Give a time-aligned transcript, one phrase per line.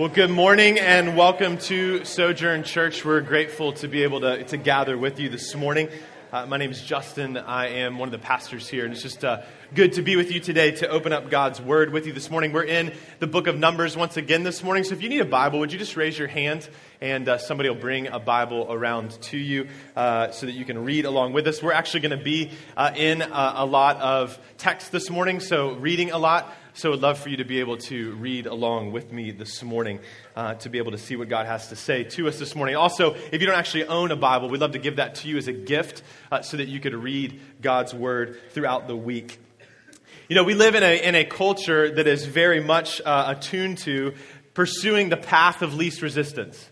[0.00, 3.04] Well, good morning and welcome to Sojourn Church.
[3.04, 5.90] We're grateful to be able to, to gather with you this morning.
[6.32, 7.36] Uh, my name is Justin.
[7.36, 9.42] I am one of the pastors here, and it's just uh,
[9.74, 12.52] good to be with you today to open up God's Word with you this morning.
[12.52, 15.26] We're in the book of Numbers once again this morning, so if you need a
[15.26, 16.66] Bible, would you just raise your hand
[17.02, 20.82] and uh, somebody will bring a Bible around to you uh, so that you can
[20.82, 21.62] read along with us?
[21.62, 26.10] We're actually going to be uh, in a lot of text this morning, so reading
[26.10, 26.50] a lot.
[26.72, 29.98] So I'd love for you to be able to read along with me this morning,
[30.36, 32.76] uh, to be able to see what God has to say to us this morning.
[32.76, 35.36] Also, if you don't actually own a Bible, we'd love to give that to you
[35.36, 39.40] as a gift uh, so that you could read God's Word throughout the week.
[40.28, 43.78] You know, we live in a, in a culture that is very much uh, attuned
[43.78, 44.14] to
[44.54, 46.68] pursuing the path of least resistance.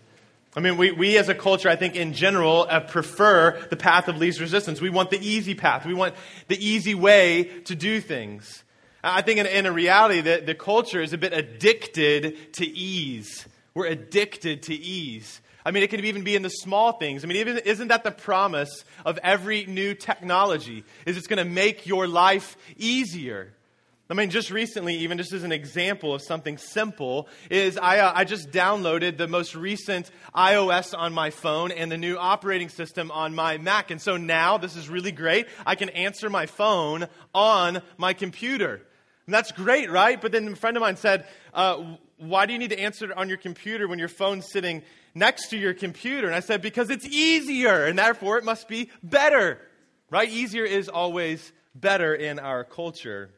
[0.55, 4.07] I mean, we, we as a culture, I think in general, uh, prefer the path
[4.07, 4.79] of least resistance.
[4.79, 5.85] We want the easy path.
[5.85, 6.15] We want
[6.47, 8.63] the easy way to do things.
[9.03, 13.47] I think in, in a reality that the culture is a bit addicted to ease.
[13.73, 15.41] We're addicted to ease.
[15.65, 17.23] I mean, it can even be in the small things.
[17.23, 20.83] I mean, even, isn't that the promise of every new technology?
[21.05, 23.53] Is it's going to make your life easier?
[24.11, 28.11] I mean, just recently, even just as an example of something simple, is I, uh,
[28.15, 33.11] I just downloaded the most recent iOS on my phone and the new operating system
[33.11, 33.91] on my Mac.
[33.91, 35.45] And so now, this is really great.
[35.63, 38.81] I can answer my phone on my computer.
[39.29, 40.19] And that's great, right?
[40.19, 41.83] But then a friend of mine said, uh,
[42.17, 44.81] Why do you need to answer on your computer when your phone's sitting
[45.13, 46.25] next to your computer?
[46.25, 49.59] And I said, Because it's easier, and therefore it must be better,
[50.09, 50.27] right?
[50.27, 53.29] Easier is always better in our culture.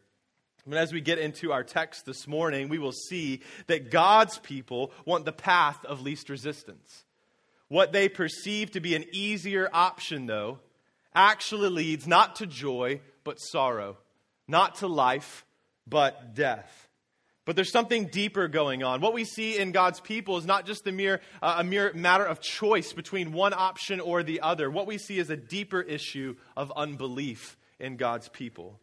[0.65, 4.93] But as we get into our text this morning, we will see that God's people
[5.03, 7.03] want the path of least resistance.
[7.67, 10.59] What they perceive to be an easier option, though,
[11.13, 13.97] actually leads not to joy, but sorrow,
[14.47, 15.43] not to life,
[15.91, 16.87] but death.
[17.45, 19.01] But there's something deeper going on.
[19.01, 22.23] What we see in God's people is not just a mere, uh, a mere matter
[22.23, 24.71] of choice between one option or the other.
[24.71, 28.79] What we see is a deeper issue of unbelief in God's people.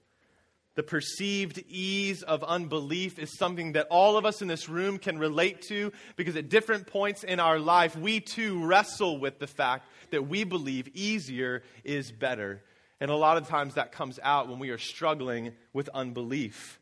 [0.75, 5.19] The perceived ease of unbelief is something that all of us in this room can
[5.19, 9.89] relate to because at different points in our life, we too wrestle with the fact
[10.11, 12.63] that we believe easier is better.
[13.01, 16.78] And a lot of times that comes out when we are struggling with unbelief.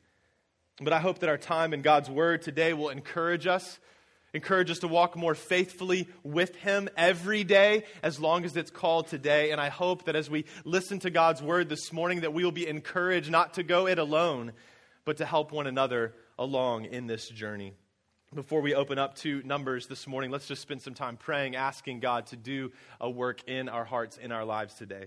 [0.80, 3.80] But I hope that our time in God's Word today will encourage us,
[4.34, 9.08] encourage us to walk more faithfully with Him every day as long as it's called
[9.08, 9.52] today.
[9.52, 12.52] And I hope that as we listen to God's Word this morning, that we will
[12.52, 14.52] be encouraged not to go it alone,
[15.06, 17.72] but to help one another along in this journey.
[18.34, 22.00] Before we open up to Numbers this morning, let's just spend some time praying, asking
[22.00, 22.70] God to do
[23.00, 25.06] a work in our hearts, in our lives today.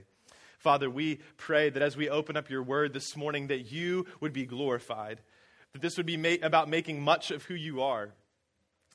[0.58, 4.34] Father, we pray that as we open up your word this morning, that you would
[4.34, 5.22] be glorified
[5.74, 8.12] that this would be ma- about making much of who you are.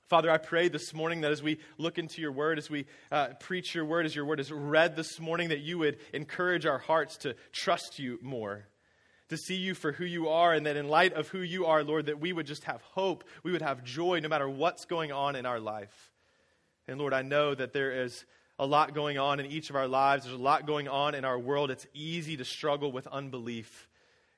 [0.08, 3.28] Father, I pray this morning that as we look into your word, as we uh,
[3.40, 6.78] preach your word, as your word is read this morning, that you would encourage our
[6.78, 8.66] hearts to trust you more,
[9.30, 11.82] to see you for who you are, and that in light of who you are,
[11.82, 15.10] Lord, that we would just have hope, we would have joy no matter what's going
[15.10, 16.12] on in our life.
[16.86, 18.26] And Lord, I know that there is
[18.58, 21.24] a lot going on in each of our lives, there's a lot going on in
[21.24, 21.70] our world.
[21.70, 23.88] It's easy to struggle with unbelief.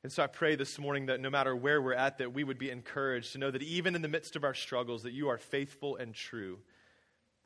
[0.07, 2.61] And so I pray this morning that no matter where we're at, that we would
[2.61, 5.37] be encouraged to know that even in the midst of our struggles, that you are
[5.37, 6.61] faithful and true.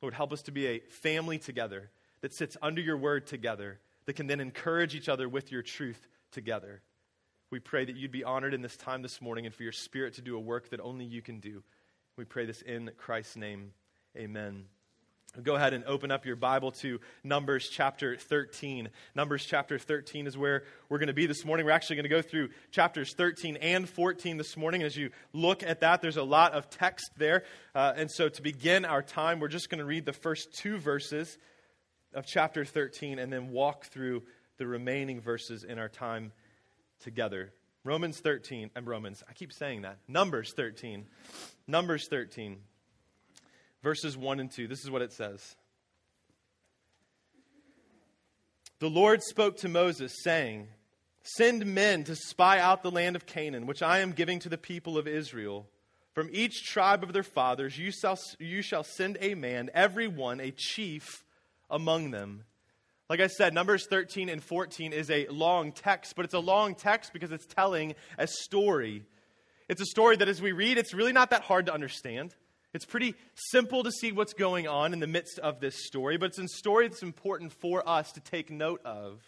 [0.03, 1.89] Lord, help us to be a family together
[2.21, 6.07] that sits under your word together, that can then encourage each other with your truth
[6.33, 6.83] together.
[7.51, 10.13] We pray that you'd be honored in this time this morning and for your spirit
[10.17, 11.63] to do a work that only you can do.
[12.19, 13.73] We pray this in Christ's name.
[14.19, 14.67] Amen.
[15.41, 18.89] Go ahead and open up your Bible to Numbers chapter 13.
[19.15, 21.65] Numbers chapter 13 is where we're going to be this morning.
[21.65, 24.83] We're actually going to go through chapters 13 and 14 this morning.
[24.83, 27.45] As you look at that, there's a lot of text there.
[27.77, 30.79] Uh, and so to begin our time, we're just going to read the first two
[30.79, 31.39] verses
[32.13, 34.25] of chapter 13 and then walk through
[34.57, 36.33] the remaining verses in our time
[37.05, 37.53] together.
[37.85, 39.99] Romans 13, and Romans, I keep saying that.
[40.09, 41.07] Numbers 13.
[41.69, 42.59] Numbers 13
[43.83, 44.67] verses 1 and 2.
[44.69, 45.57] This is what it says
[48.79, 50.69] The Lord spoke to Moses, saying,
[51.23, 54.59] Send men to spy out the land of Canaan, which I am giving to the
[54.59, 55.67] people of Israel.
[56.15, 60.41] From each tribe of their fathers you shall, you shall send a man, every one
[60.41, 61.25] a chief
[61.71, 62.45] among them.
[63.09, 66.75] Like I said, Numbers 13 and 14 is a long text, but it's a long
[66.75, 69.05] text because it's telling a story.
[69.69, 72.35] It's a story that as we read, it's really not that hard to understand.
[72.73, 76.27] It's pretty simple to see what's going on in the midst of this story, but
[76.27, 79.21] it's a story that's important for us to take note of.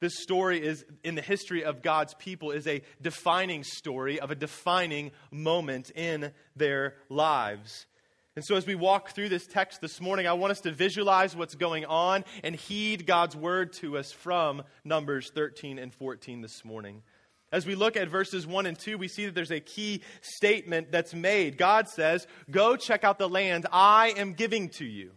[0.00, 4.34] This story is in the history of God's people is a defining story of a
[4.34, 7.86] defining moment in their lives.
[8.36, 11.34] And so, as we walk through this text this morning, I want us to visualize
[11.34, 16.64] what's going on and heed God's word to us from Numbers 13 and 14 this
[16.64, 17.02] morning.
[17.50, 20.92] As we look at verses 1 and 2, we see that there's a key statement
[20.92, 21.56] that's made.
[21.56, 25.12] God says, Go check out the land I am giving to you.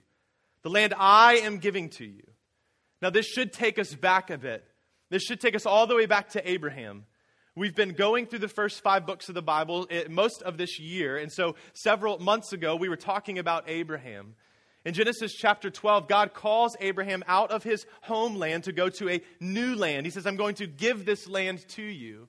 [0.63, 2.23] The land I am giving to you.
[3.01, 4.63] Now, this should take us back a bit.
[5.09, 7.05] This should take us all the way back to Abraham.
[7.53, 10.79] We've been going through the first five books of the Bible eh, most of this
[10.79, 11.17] year.
[11.17, 14.35] And so, several months ago, we were talking about Abraham.
[14.83, 19.21] In Genesis chapter 12, God calls Abraham out of his homeland to go to a
[19.39, 20.05] new land.
[20.07, 22.27] He says, I'm going to give this land to you.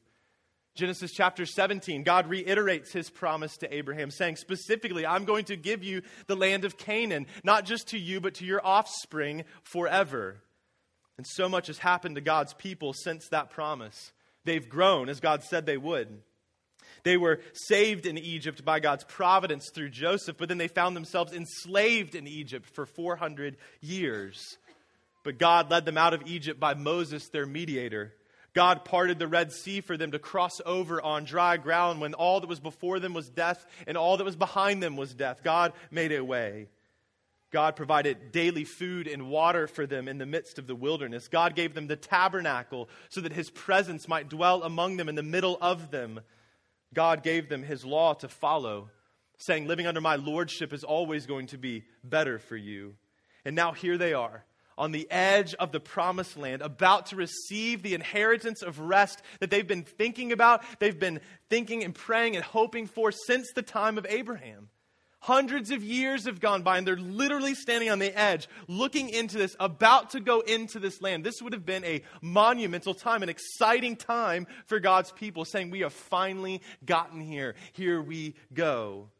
[0.74, 5.84] Genesis chapter 17, God reiterates his promise to Abraham, saying specifically, I'm going to give
[5.84, 10.42] you the land of Canaan, not just to you, but to your offspring forever.
[11.18, 14.12] And so much has happened to God's people since that promise.
[14.44, 16.22] They've grown as God said they would.
[17.04, 21.32] They were saved in Egypt by God's providence through Joseph, but then they found themselves
[21.32, 24.56] enslaved in Egypt for 400 years.
[25.24, 28.12] But God led them out of Egypt by Moses, their mediator.
[28.54, 32.40] God parted the Red Sea for them to cross over on dry ground when all
[32.40, 35.42] that was before them was death and all that was behind them was death.
[35.42, 36.68] God made a way.
[37.50, 41.28] God provided daily food and water for them in the midst of the wilderness.
[41.28, 45.22] God gave them the tabernacle so that his presence might dwell among them in the
[45.22, 46.20] middle of them.
[46.94, 48.90] God gave them his law to follow,
[49.38, 52.94] saying, Living under my lordship is always going to be better for you.
[53.44, 54.44] And now here they are
[54.78, 59.50] on the edge of the promised land, about to receive the inheritance of rest that
[59.50, 63.98] they've been thinking about, they've been thinking and praying and hoping for since the time
[63.98, 64.68] of Abraham.
[65.22, 69.38] Hundreds of years have gone by, and they're literally standing on the edge, looking into
[69.38, 71.22] this, about to go into this land.
[71.22, 75.80] This would have been a monumental time, an exciting time for God's people, saying, We
[75.80, 77.54] have finally gotten here.
[77.72, 79.10] Here we go.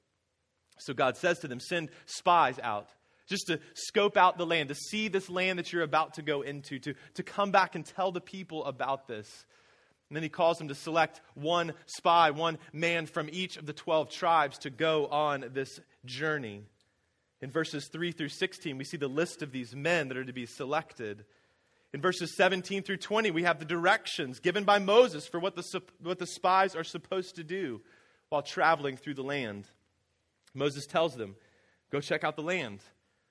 [0.79, 2.89] So God says to them, Send spies out
[3.29, 6.43] just to scope out the land, to see this land that you're about to go
[6.43, 9.47] into, to, to come back and tell the people about this.
[10.13, 13.73] And then he calls them to select one spy, one man from each of the
[13.73, 16.65] 12 tribes to go on this journey.
[17.41, 20.33] In verses 3 through 16, we see the list of these men that are to
[20.35, 21.25] be selected.
[21.95, 25.83] In verses 17 through 20, we have the directions given by Moses for what the,
[26.03, 27.81] what the spies are supposed to do
[28.29, 29.65] while traveling through the land.
[30.53, 31.37] Moses tells them,
[31.91, 32.81] Go check out the land,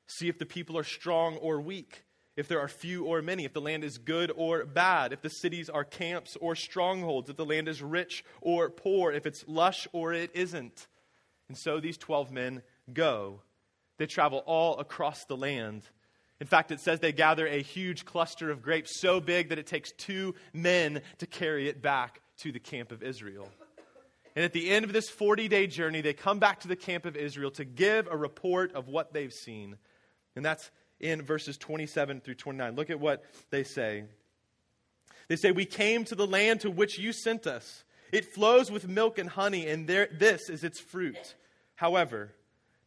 [0.08, 2.06] see if the people are strong or weak
[2.36, 5.30] if there are few or many, if the land is good or bad, if the
[5.30, 9.88] cities are camps or strongholds, if the land is rich or poor, if it's lush
[9.92, 10.88] or it isn't.
[11.50, 12.62] And so these 12 men
[12.94, 13.42] go.
[13.98, 15.84] They travel all across the land.
[16.40, 19.68] In fact, it says they gather a huge cluster of grapes so big that it
[19.68, 23.48] takes two men to carry it back to the camp of Israel.
[24.36, 27.06] And at the end of this 40 day journey, they come back to the camp
[27.06, 29.78] of Israel to give a report of what they've seen.
[30.36, 32.76] And that's in verses 27 through 29.
[32.76, 34.06] Look at what they say.
[35.28, 37.84] They say, We came to the land to which you sent us.
[38.12, 41.36] It flows with milk and honey, and there, this is its fruit.
[41.76, 42.34] However,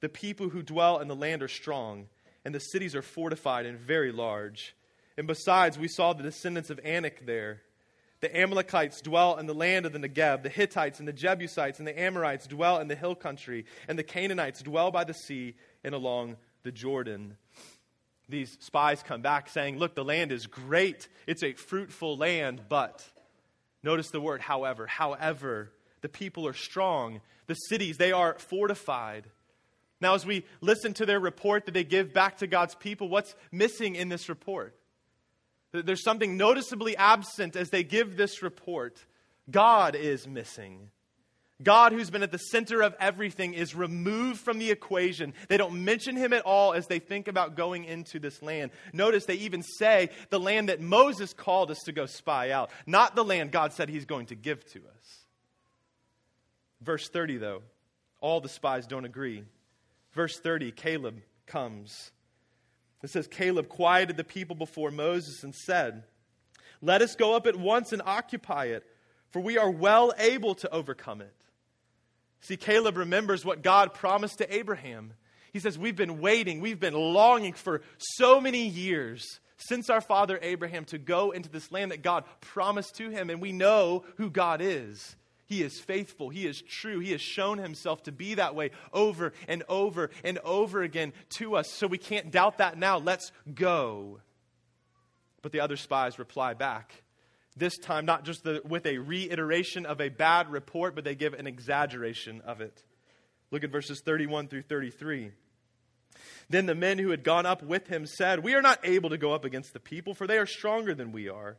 [0.01, 2.09] the people who dwell in the land are strong,
[2.45, 4.77] and the cities are fortified and very large.
[5.17, 7.63] And besides, we saw the descendants of Anak there.
[8.21, 10.43] The Amalekites dwell in the land of the Negeb.
[10.43, 13.65] The Hittites and the Jebusites and the Amorites dwell in the hill country.
[13.89, 17.37] And the Canaanites dwell by the sea and along the Jordan
[18.29, 21.09] these spies come back saying, Look, the land is great.
[21.27, 23.05] It's a fruitful land, but
[23.83, 24.87] notice the word, however.
[24.87, 27.21] However, the people are strong.
[27.47, 29.25] The cities, they are fortified.
[30.01, 33.35] Now, as we listen to their report that they give back to God's people, what's
[33.53, 34.75] missing in this report?
[35.73, 38.97] There's something noticeably absent as they give this report.
[39.51, 40.91] God is missing.
[41.65, 45.35] God, who's been at the center of everything, is removed from the equation.
[45.49, 48.71] They don't mention him at all as they think about going into this land.
[48.93, 53.17] Notice they even say the land that Moses called us to go spy out, not
[53.17, 55.25] the land God said he's going to give to us.
[56.83, 57.63] Verse 30, though,
[58.21, 59.45] all the spies don't agree.
[60.13, 62.13] Verse 30, Caleb comes.
[63.03, 66.05] It says, Caleb quieted the people before Moses and said,
[66.81, 68.85] Let us go up at once and occupy it,
[69.31, 71.44] for we are well able to overcome it.
[72.45, 75.15] See, Caleb remembers what God promised to Abraham.
[75.55, 80.39] He says, We've been waiting, we've been longing for so many years since our father
[80.43, 84.29] Abraham to go into this land that God promised to him, and we know who
[84.29, 85.17] God is.
[85.47, 86.29] He is faithful.
[86.29, 86.99] He is true.
[86.99, 91.57] He has shown himself to be that way over and over and over again to
[91.57, 91.73] us.
[91.73, 92.99] So we can't doubt that now.
[92.99, 94.21] Let's go.
[95.41, 97.04] But the other spies reply back
[97.57, 101.35] this time, not just the, with a reiteration of a bad report, but they give
[101.35, 102.83] an exaggeration of it.
[103.51, 105.31] Look at verses 31 through 33.
[106.49, 109.19] Then the men who had gone up with him said, We are not able to
[109.19, 111.57] go up against the people, for they are stronger than we are.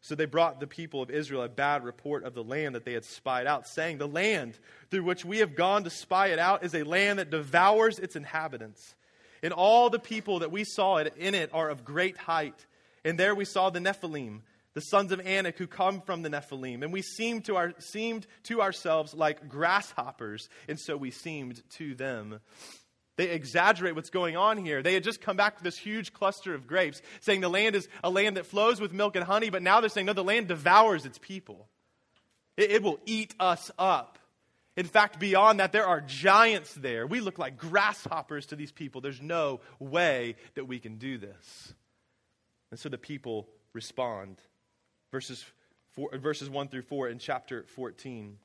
[0.00, 2.92] So they brought the people of Israel a bad report of the land that they
[2.92, 4.58] had spied out, saying, The land
[4.90, 8.14] through which we have gone to spy it out is a land that devours its
[8.14, 8.94] inhabitants.
[9.42, 12.66] And all the people that we saw in it are of great height.
[13.04, 14.40] And there we saw the Nephilim,
[14.74, 16.82] the sons of Anak who come from the Nephilim.
[16.82, 21.94] And we seemed to, our, seemed to ourselves like grasshoppers, and so we seemed to
[21.94, 22.40] them.
[23.16, 24.82] They exaggerate what's going on here.
[24.82, 27.88] They had just come back to this huge cluster of grapes, saying the land is
[28.02, 30.48] a land that flows with milk and honey, but now they're saying, no, the land
[30.48, 31.68] devours its people.
[32.56, 34.18] It, it will eat us up.
[34.76, 37.06] In fact, beyond that, there are giants there.
[37.06, 39.00] We look like grasshoppers to these people.
[39.00, 41.74] There's no way that we can do this.
[42.72, 44.40] And so the people respond.
[45.14, 45.44] Verses,
[45.92, 48.36] four, verses 1 through 4 in chapter 14.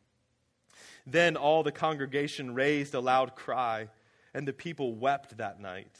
[1.07, 3.87] Then all the congregation raised a loud cry
[4.35, 5.97] and the people wept that night.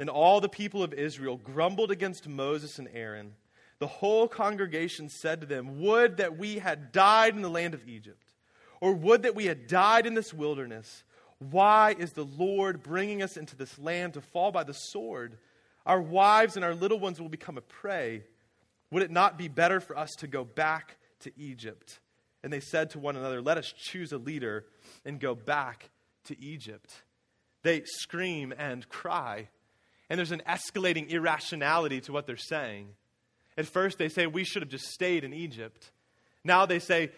[0.00, 3.34] And all the people of Israel grumbled against Moses and Aaron.
[3.78, 7.88] The whole congregation said to them, Would that we had died in the land of
[7.88, 8.34] Egypt,
[8.80, 11.04] or would that we had died in this wilderness.
[11.38, 15.38] Why is the Lord bringing us into this land to fall by the sword?
[15.86, 18.24] Our wives and our little ones will become a prey.
[18.90, 22.00] Would it not be better for us to go back to Egypt?
[22.42, 24.64] And they said to one another, Let us choose a leader
[25.04, 25.90] and go back
[26.24, 27.02] to Egypt.
[27.62, 29.48] They scream and cry.
[30.08, 32.88] And there's an escalating irrationality to what they're saying.
[33.58, 35.90] At first, they say, We should have just stayed in Egypt.
[36.44, 37.10] Now they say,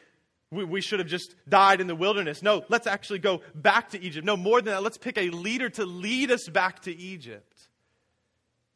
[0.51, 2.43] we, we should have just died in the wilderness.
[2.43, 4.27] No, let's actually go back to Egypt.
[4.27, 7.50] No, more than that, let's pick a leader to lead us back to Egypt.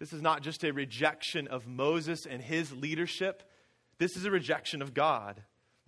[0.05, 3.43] This is not just a rejection of Moses and his leadership,
[3.97, 5.43] this is a rejection of God.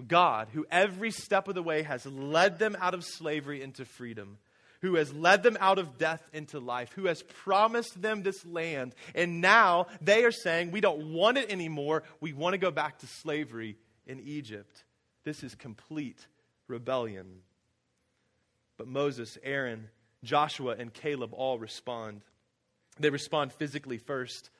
[0.09, 4.39] God, who every step of the way has led them out of slavery into freedom
[4.81, 8.95] who has led them out of death into life, who has promised them this land.
[9.15, 12.03] And now they are saying, We don't want it anymore.
[12.21, 14.85] We want to go back to slavery in Egypt.
[15.25, 16.27] This is complete
[16.69, 17.41] rebellion.
[18.79, 19.89] But Moses, Aaron,
[20.25, 22.23] Joshua, and Caleb all respond.
[22.99, 24.51] They respond physically first.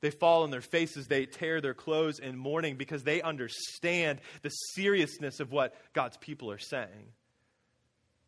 [0.00, 1.06] They fall on their faces.
[1.06, 6.50] They tear their clothes in mourning because they understand the seriousness of what God's people
[6.50, 7.12] are saying.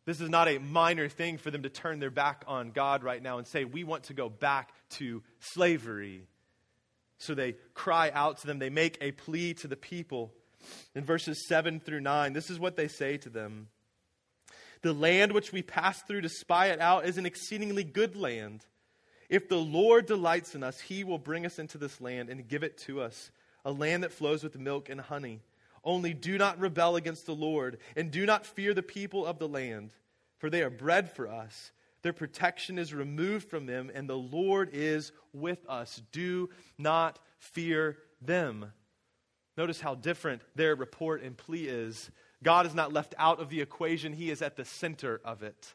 [0.05, 3.21] This is not a minor thing for them to turn their back on God right
[3.21, 6.23] now and say, We want to go back to slavery.
[7.19, 8.57] So they cry out to them.
[8.57, 10.33] They make a plea to the people.
[10.95, 13.67] In verses 7 through 9, this is what they say to them
[14.81, 18.65] The land which we passed through to spy it out is an exceedingly good land.
[19.29, 22.63] If the Lord delights in us, he will bring us into this land and give
[22.63, 23.31] it to us,
[23.65, 25.41] a land that flows with milk and honey.
[25.83, 29.47] Only do not rebel against the Lord, and do not fear the people of the
[29.47, 29.91] land,
[30.37, 31.71] for they are bread for us.
[32.01, 36.01] Their protection is removed from them, and the Lord is with us.
[36.11, 38.71] Do not fear them.
[39.57, 42.11] Notice how different their report and plea is.
[42.43, 45.73] God is not left out of the equation, He is at the center of it.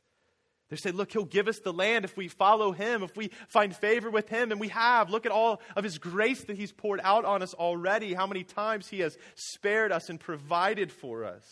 [0.72, 3.76] They say, Look, He'll give us the land if we follow Him, if we find
[3.76, 4.52] favor with Him.
[4.52, 5.10] And we have.
[5.10, 8.42] Look at all of His grace that He's poured out on us already, how many
[8.42, 11.44] times He has spared us and provided for us.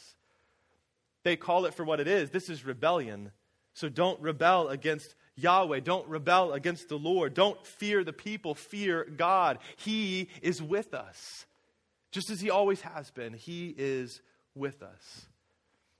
[1.22, 2.30] They call it for what it is.
[2.30, 3.30] This is rebellion.
[3.74, 5.80] So don't rebel against Yahweh.
[5.80, 7.34] Don't rebel against the Lord.
[7.34, 8.54] Don't fear the people.
[8.54, 9.58] Fear God.
[9.76, 11.44] He is with us.
[12.10, 14.22] Just as He always has been, He is
[14.54, 15.26] with us.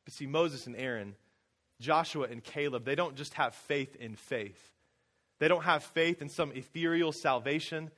[0.07, 1.17] But see, Moses and Aaron
[1.81, 4.71] Joshua and Caleb, they don't just have faith in faith.
[5.39, 7.91] They don't have faith in some ethereal salvation.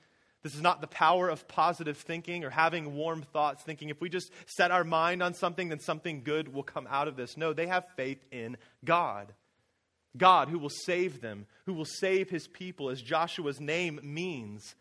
[0.42, 4.08] This is not the power of positive thinking or having warm thoughts, thinking if we
[4.08, 7.36] just set our mind on something, then something good will come out of this.
[7.36, 9.32] No, they have faith in God.
[10.16, 14.74] God who will save them, who will save his people, as Joshua's name means.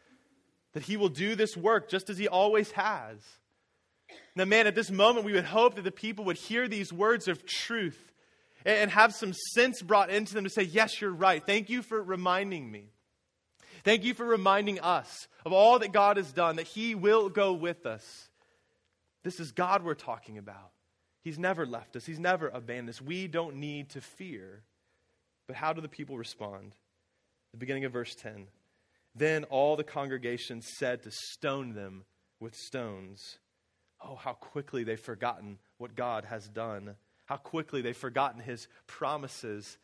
[0.74, 3.18] That he will do this work just as he always has.
[4.36, 7.28] Now, man, at this moment, we would hope that the people would hear these words
[7.28, 8.11] of truth
[8.66, 11.44] and have some sense brought into them to say, Yes, you're right.
[11.46, 12.92] Thank you for reminding me.
[13.84, 17.54] Thank you for reminding us of all that God has done, that He will go
[17.54, 18.30] with us.
[19.24, 20.72] This is God we're talking about.
[21.24, 23.02] He's never left us, He's never abandoned us.
[23.02, 24.64] We don't need to fear.
[25.48, 26.76] But how do the people respond?
[27.52, 28.48] The beginning of verse 10.
[29.16, 32.06] Then all the congregation said to stone them
[32.40, 33.40] with stones.
[34.04, 36.96] Oh, how quickly they've forgotten what God has done
[37.32, 39.78] how quickly they've forgotten his promises,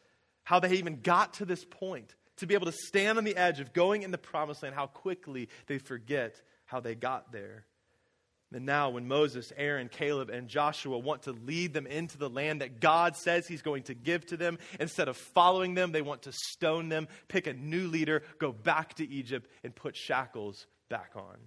[0.43, 3.61] how they even got to this point to be able to stand on the edge
[3.61, 7.63] of going in the promised land, how quickly they forget how they got there.
[8.53, 12.59] And now, when Moses, Aaron, Caleb, and Joshua want to lead them into the land
[12.59, 16.23] that God says He's going to give to them, instead of following them, they want
[16.23, 21.11] to stone them, pick a new leader, go back to Egypt, and put shackles back
[21.15, 21.37] on.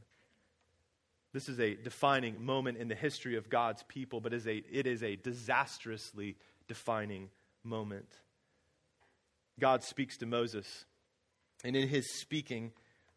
[1.33, 4.87] This is a defining moment in the history of God's people, but is a, it
[4.87, 7.31] is a disastrously defining
[7.63, 8.09] moment.
[9.61, 10.87] God speaks to Moses,
[11.63, 12.73] and in his speaking,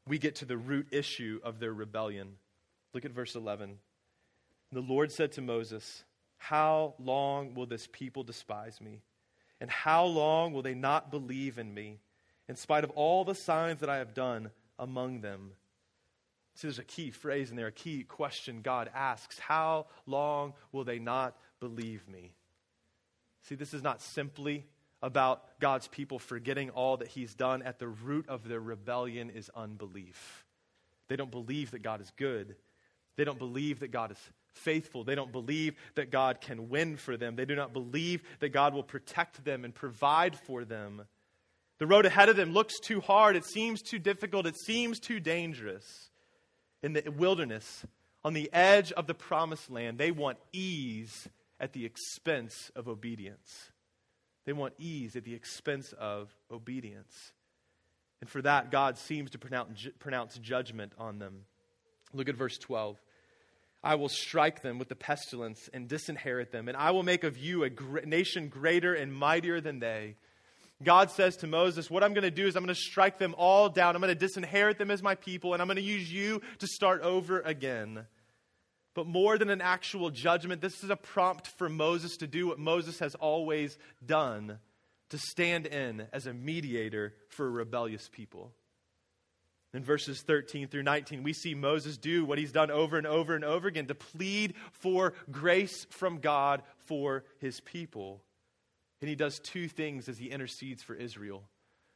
[0.08, 2.34] we get to the root issue of their rebellion.
[2.93, 3.77] Look at verse 11.
[4.72, 6.03] The Lord said to Moses,
[6.38, 9.01] How long will this people despise me?
[9.62, 12.00] And how long will they not believe in me,
[12.50, 15.53] in spite of all the signs that I have done among them?
[16.55, 20.83] See, there's a key phrase in there, a key question God asks How long will
[20.83, 22.33] they not believe me?
[23.43, 24.65] See, this is not simply
[25.01, 27.62] about God's people forgetting all that He's done.
[27.62, 30.45] At the root of their rebellion is unbelief.
[31.10, 32.55] They don't believe that God is good.
[33.17, 34.17] They don't believe that God is
[34.53, 35.03] faithful.
[35.03, 37.36] They don't believe that God can win for them.
[37.36, 41.03] They do not believe that God will protect them and provide for them.
[41.79, 43.36] The road ahead of them looks too hard.
[43.36, 44.45] It seems too difficult.
[44.45, 46.12] It seems too dangerous.
[46.83, 47.85] In the wilderness,
[48.23, 51.27] on the edge of the promised land, they want ease
[51.59, 53.71] at the expense of obedience.
[54.45, 57.31] They want ease at the expense of obedience.
[58.19, 61.45] And for that, God seems to pronounce, judgment on them.
[62.13, 63.01] Look at verse 12.
[63.83, 67.37] I will strike them with the pestilence and disinherit them, and I will make of
[67.37, 70.15] you a nation greater and mightier than they.
[70.83, 73.35] God says to Moses, What I'm going to do is I'm going to strike them
[73.37, 73.95] all down.
[73.95, 76.67] I'm going to disinherit them as my people, and I'm going to use you to
[76.67, 78.05] start over again.
[78.93, 82.59] But more than an actual judgment, this is a prompt for Moses to do what
[82.59, 84.59] Moses has always done
[85.09, 88.51] to stand in as a mediator for a rebellious people.
[89.73, 93.33] In verses 13 through 19, we see Moses do what he's done over and over
[93.33, 98.21] and over again to plead for grace from God for his people.
[99.03, 101.43] And he does two things as he intercedes for Israel.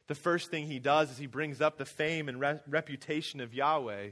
[0.08, 3.54] The first thing he does is he brings up the fame and re- reputation of
[3.54, 4.10] Yahweh,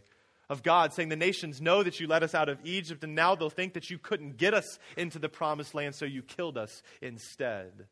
[0.48, 3.34] of God, saying, The nations know that you led us out of Egypt, and now
[3.34, 6.82] they'll think that you couldn't get us into the promised land, so you killed us
[7.02, 7.86] instead.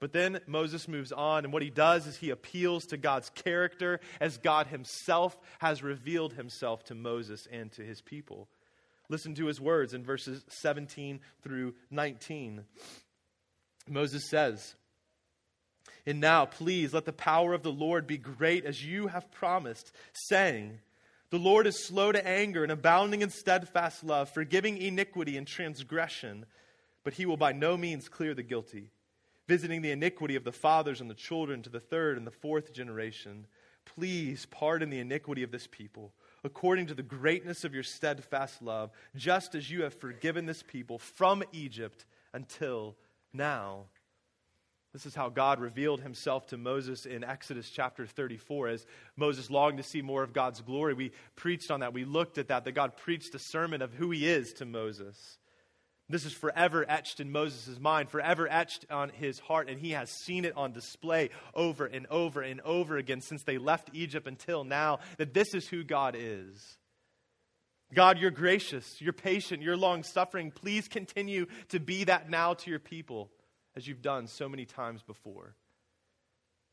[0.00, 4.00] But then Moses moves on, and what he does is he appeals to God's character
[4.20, 8.48] as God himself has revealed himself to Moses and to his people.
[9.08, 12.64] Listen to his words in verses 17 through 19.
[13.88, 14.74] Moses says,
[16.06, 19.92] And now, please, let the power of the Lord be great as you have promised,
[20.12, 20.80] saying,
[21.30, 26.46] The Lord is slow to anger and abounding in steadfast love, forgiving iniquity and transgression,
[27.02, 28.90] but he will by no means clear the guilty
[29.46, 32.72] visiting the iniquity of the fathers and the children to the third and the fourth
[32.72, 33.46] generation.
[33.84, 38.90] Please pardon the iniquity of this people, according to the greatness of your steadfast love,
[39.14, 42.96] just as you have forgiven this people from Egypt until
[43.34, 43.86] now.
[44.92, 48.68] This is how God revealed himself to Moses in Exodus chapter 34.
[48.68, 51.92] As Moses longed to see more of God's glory, we preached on that.
[51.92, 55.38] We looked at that, that God preached a sermon of who he is to Moses.
[56.08, 60.10] This is forever etched in Moses' mind, forever etched on his heart, and he has
[60.10, 64.62] seen it on display over and over and over again since they left Egypt until
[64.62, 66.78] now that this is who God is.
[67.94, 70.50] God, you're gracious, you're patient, you're long suffering.
[70.50, 73.30] Please continue to be that now to your people
[73.76, 75.54] as you've done so many times before.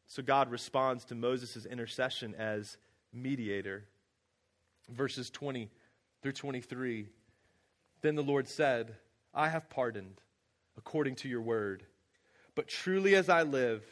[0.07, 2.77] So God responds to Moses' intercession as
[3.13, 3.85] mediator.
[4.89, 5.69] Verses 20
[6.21, 7.07] through 23.
[8.01, 8.95] Then the Lord said,
[9.33, 10.19] I have pardoned
[10.77, 11.83] according to your word.
[12.55, 13.83] But truly as I live,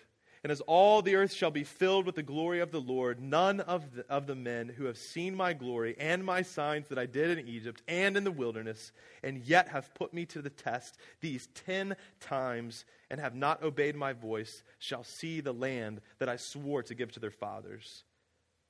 [0.43, 3.59] and as all the earth shall be filled with the glory of the Lord, none
[3.59, 7.05] of the, of the men who have seen my glory and my signs that I
[7.05, 10.97] did in Egypt and in the wilderness, and yet have put me to the test
[11.19, 16.37] these ten times and have not obeyed my voice, shall see the land that I
[16.37, 18.03] swore to give to their fathers.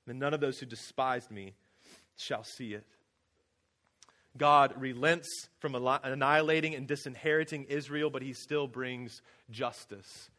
[0.07, 1.53] And none of those who despised me
[2.17, 2.85] shall see it.
[4.37, 10.29] God relents from annihilating and disinheriting Israel, but he still brings justice.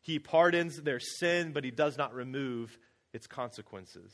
[0.00, 2.78] He pardons their sin, but he does not remove
[3.12, 4.12] its consequences.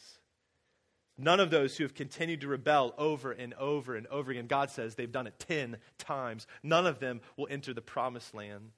[1.18, 4.70] None of those who have continued to rebel over and over and over again, God
[4.70, 6.46] says they've done it 10 times.
[6.62, 8.72] None of them will enter the promised land.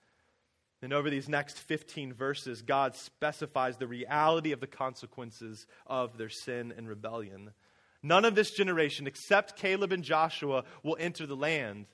[0.81, 6.29] And over these next 15 verses, God specifies the reality of the consequences of their
[6.29, 7.51] sin and rebellion.
[8.01, 11.87] None of this generation, except Caleb and Joshua, will enter the land.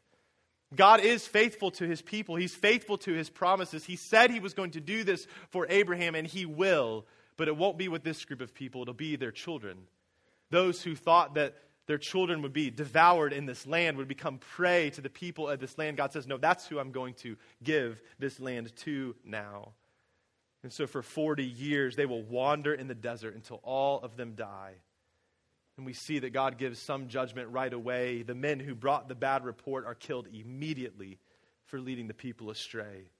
[0.76, 2.36] God is faithful to his people.
[2.36, 3.84] He's faithful to his promises.
[3.84, 7.06] He said he was going to do this for Abraham, and he will.
[7.36, 9.78] But it won't be with this group of people, it'll be their children.
[10.50, 11.54] Those who thought that
[11.86, 15.60] Their children would be devoured in this land, would become prey to the people of
[15.60, 15.98] this land.
[15.98, 19.72] God says, No, that's who I'm going to give this land to now.
[20.62, 24.34] And so for 40 years, they will wander in the desert until all of them
[24.34, 24.76] die.
[25.76, 28.22] And we see that God gives some judgment right away.
[28.22, 31.18] The men who brought the bad report are killed immediately
[31.66, 33.10] for leading the people astray.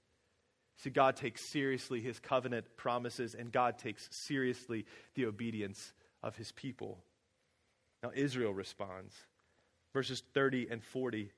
[0.77, 6.51] See, God takes seriously his covenant promises, and God takes seriously the obedience of his
[6.51, 6.99] people.
[8.03, 9.13] Now, Israel responds.
[9.93, 11.31] Verses 30 and 40.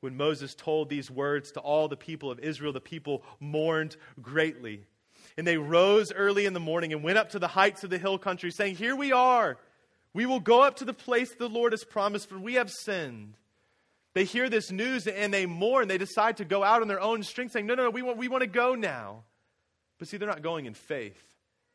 [0.00, 4.84] When Moses told these words to all the people of Israel, the people mourned greatly.
[5.36, 7.98] And they rose early in the morning and went up to the heights of the
[7.98, 9.58] hill country, saying, Here we are.
[10.12, 13.34] We will go up to the place the Lord has promised, for we have sinned.
[14.12, 15.86] They hear this news and they mourn.
[15.86, 18.18] They decide to go out on their own strength, saying, No, no, no, we want,
[18.18, 19.22] we want to go now.
[19.98, 21.22] But see, they're not going in faith.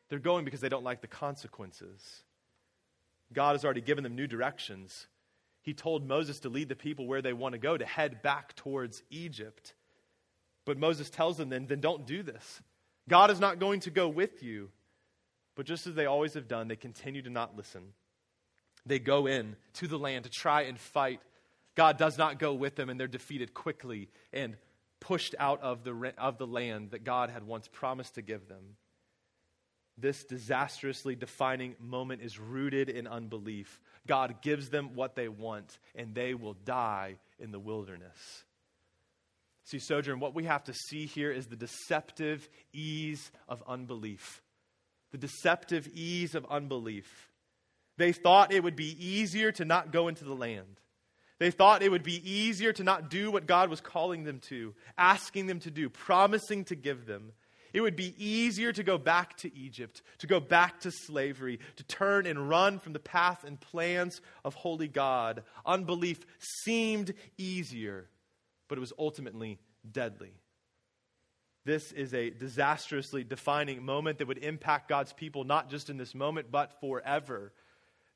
[0.08, 2.22] They're going because they don't like the consequences.
[3.32, 5.06] God has already given them new directions.
[5.62, 8.54] He told Moses to lead the people where they want to go, to head back
[8.54, 9.74] towards Egypt.
[10.64, 12.60] But Moses tells them then, then don't do this.
[13.08, 14.70] God is not going to go with you.
[15.56, 17.94] But just as they always have done, they continue to not listen.
[18.86, 21.20] They go in to the land to try and fight.
[21.74, 24.56] God does not go with them, and they're defeated quickly and
[25.00, 28.76] pushed out of the, of the land that God had once promised to give them.
[29.98, 33.80] This disastrously defining moment is rooted in unbelief.
[34.06, 38.44] God gives them what they want, and they will die in the wilderness.
[39.64, 44.42] See, Sojourn, what we have to see here is the deceptive ease of unbelief.
[45.10, 47.30] The deceptive ease of unbelief.
[47.98, 50.80] They thought it would be easier to not go into the land.
[51.38, 54.74] They thought it would be easier to not do what God was calling them to,
[54.96, 57.32] asking them to do, promising to give them.
[57.72, 61.84] It would be easier to go back to Egypt, to go back to slavery, to
[61.84, 65.42] turn and run from the path and plans of holy God.
[65.66, 68.08] Unbelief seemed easier,
[68.68, 69.58] but it was ultimately
[69.90, 70.32] deadly.
[71.66, 76.14] This is a disastrously defining moment that would impact God's people, not just in this
[76.14, 77.52] moment, but forever.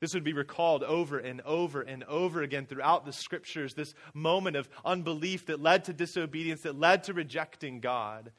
[0.01, 4.57] This would be recalled over and over and over again throughout the scriptures, this moment
[4.57, 8.31] of unbelief that led to disobedience, that led to rejecting God.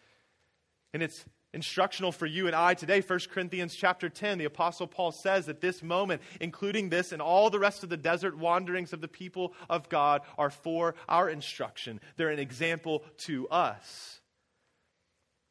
[0.93, 3.01] And it's instructional for you and I today.
[3.01, 7.49] 1 Corinthians chapter 10, the Apostle Paul says that this moment, including this and all
[7.49, 12.01] the rest of the desert wanderings of the people of God, are for our instruction.
[12.17, 14.21] They're an example to us.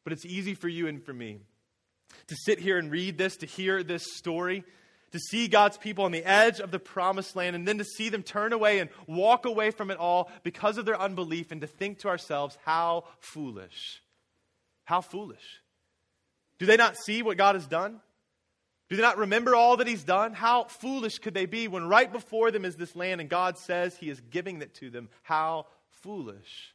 [0.04, 1.38] But it's easy for you and for me
[2.26, 4.64] to sit here and read this, to hear this story,
[5.12, 8.08] to see God's people on the edge of the promised land, and then to see
[8.08, 11.66] them turn away and walk away from it all because of their unbelief, and to
[11.66, 14.02] think to ourselves, how foolish.
[14.84, 15.60] How foolish.
[16.58, 18.00] Do they not see what God has done?
[18.88, 20.32] Do they not remember all that He's done?
[20.32, 23.96] How foolish could they be when right before them is this land and God says
[23.96, 25.08] He is giving it to them?
[25.22, 25.66] How
[26.02, 26.74] foolish.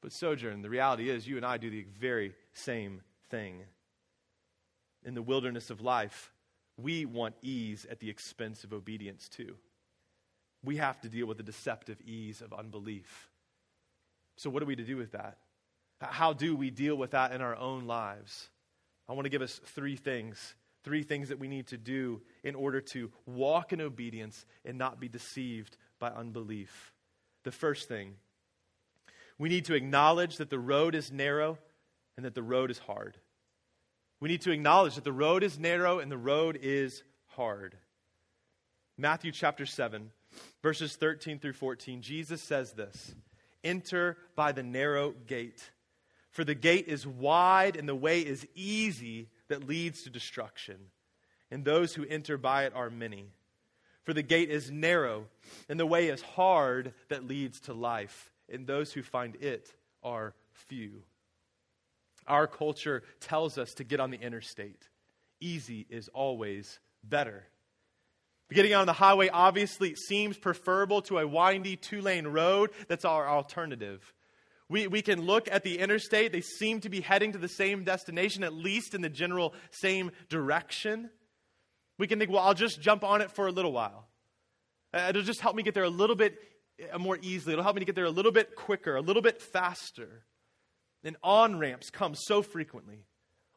[0.00, 3.62] But, Sojourn, the reality is you and I do the very same thing.
[5.04, 6.30] In the wilderness of life,
[6.78, 9.56] we want ease at the expense of obedience, too.
[10.64, 13.30] We have to deal with the deceptive ease of unbelief.
[14.36, 15.38] So, what are we to do with that?
[16.00, 18.48] How do we deal with that in our own lives?
[19.08, 20.54] I want to give us three things.
[20.84, 25.00] Three things that we need to do in order to walk in obedience and not
[25.00, 26.92] be deceived by unbelief.
[27.42, 28.14] The first thing,
[29.38, 31.58] we need to acknowledge that the road is narrow
[32.16, 33.18] and that the road is hard.
[34.20, 37.76] We need to acknowledge that the road is narrow and the road is hard.
[38.96, 40.10] Matthew chapter 7,
[40.60, 43.14] verses 13 through 14, Jesus says this
[43.62, 45.70] Enter by the narrow gate.
[46.30, 50.76] For the gate is wide and the way is easy that leads to destruction,
[51.50, 53.26] and those who enter by it are many.
[54.04, 55.26] For the gate is narrow
[55.68, 60.34] and the way is hard that leads to life, and those who find it are
[60.50, 61.02] few.
[62.28, 64.88] Our culture tells us to get on the interstate.
[65.40, 67.44] Easy is always better.
[68.52, 72.70] Getting on the highway obviously seems preferable to a windy two lane road.
[72.88, 74.00] That's our alternative.
[74.70, 76.32] We, we can look at the interstate.
[76.32, 80.10] They seem to be heading to the same destination, at least in the general same
[80.28, 81.10] direction.
[81.98, 84.06] We can think, well, I'll just jump on it for a little while.
[84.92, 86.38] Uh, it'll just help me get there a little bit
[86.92, 87.52] uh, more easily.
[87.52, 90.24] It'll help me to get there a little bit quicker, a little bit faster.
[91.04, 93.04] And on ramps come so frequently.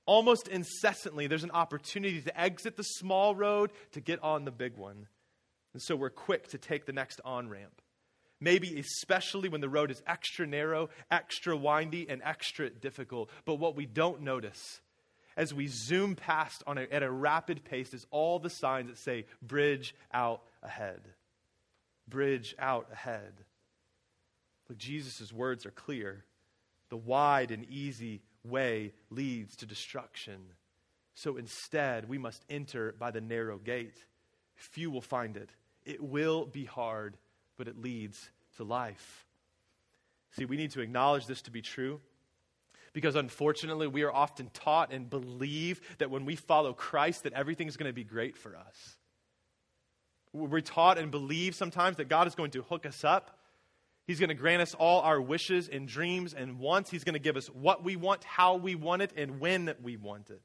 [0.06, 4.78] Almost incessantly, there's an opportunity to exit the small road to get on the big
[4.78, 5.08] one.
[5.74, 7.82] And so we're quick to take the next on ramp
[8.42, 13.30] maybe especially when the road is extra narrow, extra windy, and extra difficult.
[13.46, 14.82] But what we don't notice
[15.38, 18.98] as we zoom past on a, at a rapid pace is all the signs that
[18.98, 21.02] say bridge out ahead.
[22.10, 23.46] bridge out ahead.
[24.68, 26.26] Look, Jesus' words are clear.
[26.92, 30.42] The wide and easy way leads to destruction.
[31.16, 33.98] So instead, we must enter by the narrow gate.
[34.56, 35.50] Few will find it.
[35.86, 37.16] It will be hard,
[37.58, 39.26] but it leads to life.
[40.32, 42.02] See, we need to acknowledge this to be true
[42.94, 47.78] because unfortunately we are often taught and believe that when we follow Christ that everything's
[47.78, 48.98] going to be great for us.
[50.34, 53.38] We're taught and believe sometimes that God is going to hook us up.
[54.08, 56.90] He's going to grant us all our wishes and dreams and wants.
[56.90, 59.96] He's going to give us what we want, how we want it, and when we
[59.96, 60.42] want it.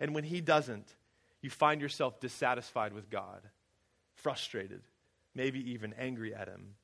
[0.00, 0.94] And when He doesn't,
[1.42, 3.42] you find yourself dissatisfied with God,
[4.14, 4.82] frustrated,
[5.34, 6.74] maybe even angry at Him.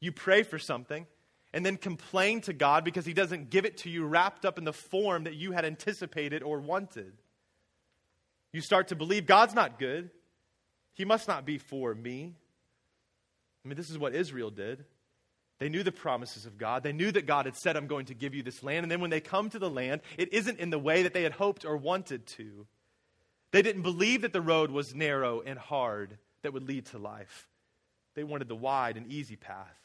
[0.00, 1.06] You pray for something
[1.52, 4.64] and then complain to God because He doesn't give it to you wrapped up in
[4.64, 7.14] the form that you had anticipated or wanted.
[8.52, 10.10] You start to believe God's not good.
[10.94, 12.34] He must not be for me.
[13.64, 14.84] I mean, this is what Israel did.
[15.58, 16.82] They knew the promises of God.
[16.82, 18.84] They knew that God had said, I'm going to give you this land.
[18.84, 21.22] And then when they come to the land, it isn't in the way that they
[21.22, 22.66] had hoped or wanted to.
[23.52, 27.48] They didn't believe that the road was narrow and hard that would lead to life.
[28.14, 29.78] They wanted the wide and easy path.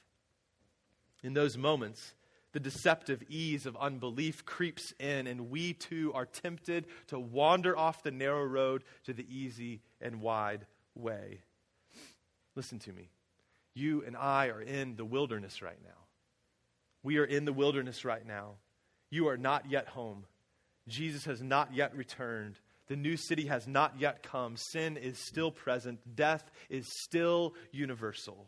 [1.23, 2.15] In those moments,
[2.51, 8.03] the deceptive ease of unbelief creeps in, and we too are tempted to wander off
[8.03, 11.41] the narrow road to the easy and wide way.
[12.55, 13.09] Listen to me.
[13.73, 15.89] You and I are in the wilderness right now.
[17.03, 18.55] We are in the wilderness right now.
[19.09, 20.25] You are not yet home.
[20.87, 22.59] Jesus has not yet returned.
[22.87, 24.57] The new city has not yet come.
[24.57, 25.99] Sin is still present.
[26.15, 28.47] Death is still universal.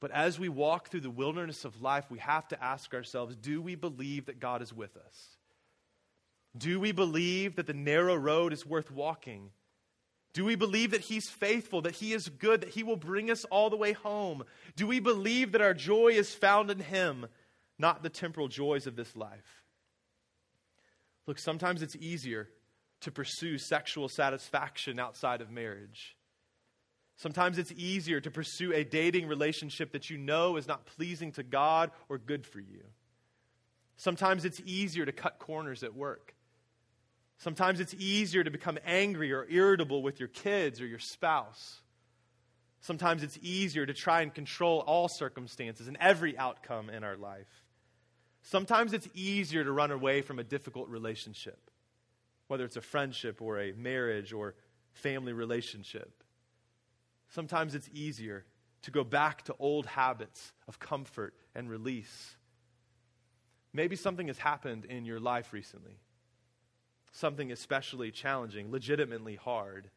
[0.00, 3.60] But as we walk through the wilderness of life, we have to ask ourselves do
[3.60, 5.36] we believe that God is with us?
[6.56, 9.50] Do we believe that the narrow road is worth walking?
[10.32, 13.44] Do we believe that He's faithful, that He is good, that He will bring us
[13.46, 14.44] all the way home?
[14.76, 17.26] Do we believe that our joy is found in Him,
[17.78, 19.64] not the temporal joys of this life?
[21.26, 22.48] Look, sometimes it's easier
[23.00, 26.16] to pursue sexual satisfaction outside of marriage.
[27.16, 31.42] Sometimes it's easier to pursue a dating relationship that you know is not pleasing to
[31.42, 32.82] God or good for you.
[33.96, 36.34] Sometimes it's easier to cut corners at work.
[37.40, 41.80] Sometimes it's easier to become angry or irritable with your kids or your spouse.
[42.82, 47.48] Sometimes it's easier to try and control all circumstances and every outcome in our life.
[48.42, 51.70] Sometimes it's easier to run away from a difficult relationship,
[52.48, 54.54] whether it's a friendship or a marriage or
[54.92, 56.22] family relationship.
[57.30, 58.44] Sometimes it's easier
[58.82, 62.36] to go back to old habits of comfort and release.
[63.72, 66.00] Maybe something has happened in your life recently
[67.12, 69.90] something especially challenging, legitimately hard.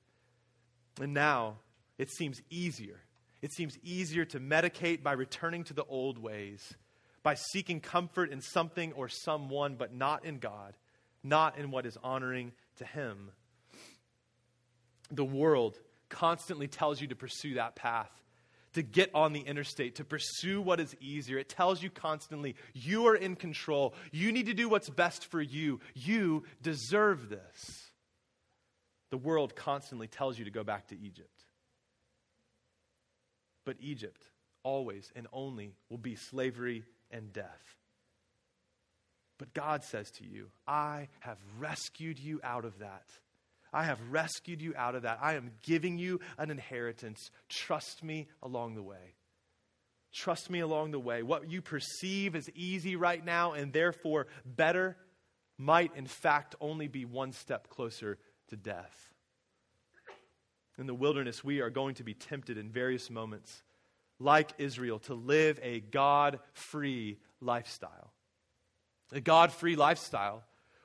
[1.01, 1.57] And now
[1.97, 3.01] it seems easier.
[3.41, 6.75] It seems easier to medicate by returning to the old ways,
[7.23, 10.75] by seeking comfort in something or someone, but not in God,
[11.23, 13.31] not in what is honoring to Him.
[15.11, 15.77] The world
[16.09, 18.11] constantly tells you to pursue that path
[18.73, 21.37] to get on the interstate, to pursue what is easier.
[21.37, 23.93] It tells you constantly, you are in control.
[24.11, 25.79] You need to do what's best for you.
[25.93, 27.91] You deserve this.
[29.11, 31.29] The world constantly tells you to go back to Egypt.
[33.65, 34.23] But Egypt
[34.63, 37.77] always and only will be slavery and death.
[39.37, 43.05] But God says to you, I have rescued you out of that.
[43.73, 45.19] I have rescued you out of that.
[45.21, 47.31] I am giving you an inheritance.
[47.49, 49.15] Trust me along the way.
[50.13, 51.23] Trust me along the way.
[51.23, 54.95] What you perceive as easy right now and therefore better
[55.57, 59.11] might, in fact, only be one step closer to death.
[60.77, 63.63] In the wilderness, we are going to be tempted in various moments,
[64.19, 68.11] like Israel, to live a God free lifestyle.
[69.11, 70.43] A God free lifestyle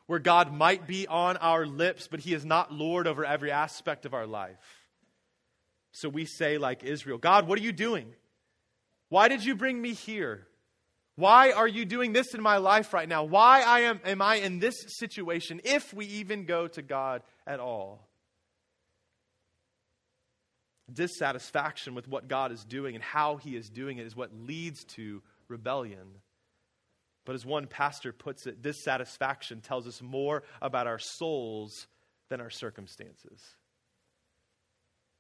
[0.09, 4.07] where God might be on our lips, but He is not Lord over every aspect
[4.07, 4.87] of our life.
[5.92, 8.14] So we say, like Israel, God, what are you doing?
[9.11, 10.47] Why did you bring me here?
[11.16, 13.25] Why are you doing this in my life right now?
[13.25, 17.61] Why I am, am I in this situation, if we even go to God at
[17.61, 18.09] all?
[20.90, 24.85] Dissatisfaction with what God is doing and how He is doing it is what leads
[24.85, 26.07] to rebellion.
[27.29, 31.87] But as one pastor puts it, dissatisfaction tells us more about our souls
[32.31, 33.45] than our circumstances.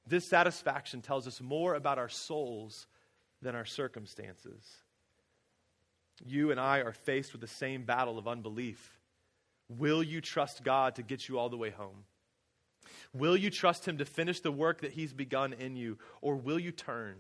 [0.08, 2.86] Dissatisfaction tells us more about our souls
[3.42, 4.64] than our circumstances.
[6.24, 8.98] You and I are faced with the same battle of unbelief.
[9.68, 12.04] Will you trust God to get you all the way home?
[13.12, 15.98] Will you trust Him to finish the work that He's begun in you?
[16.22, 17.16] Or will you turn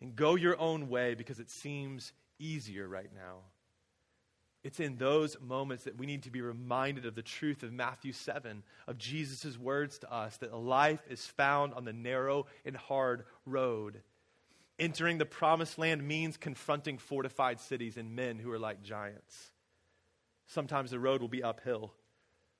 [0.00, 3.42] and go your own way because it seems easier right now.
[4.64, 8.12] It's in those moments that we need to be reminded of the truth of Matthew
[8.12, 13.24] 7, of Jesus' words to us that life is found on the narrow and hard
[13.44, 14.02] road.
[14.78, 19.52] Entering the promised land means confronting fortified cities and men who are like giants.
[20.48, 21.92] Sometimes the road will be uphill,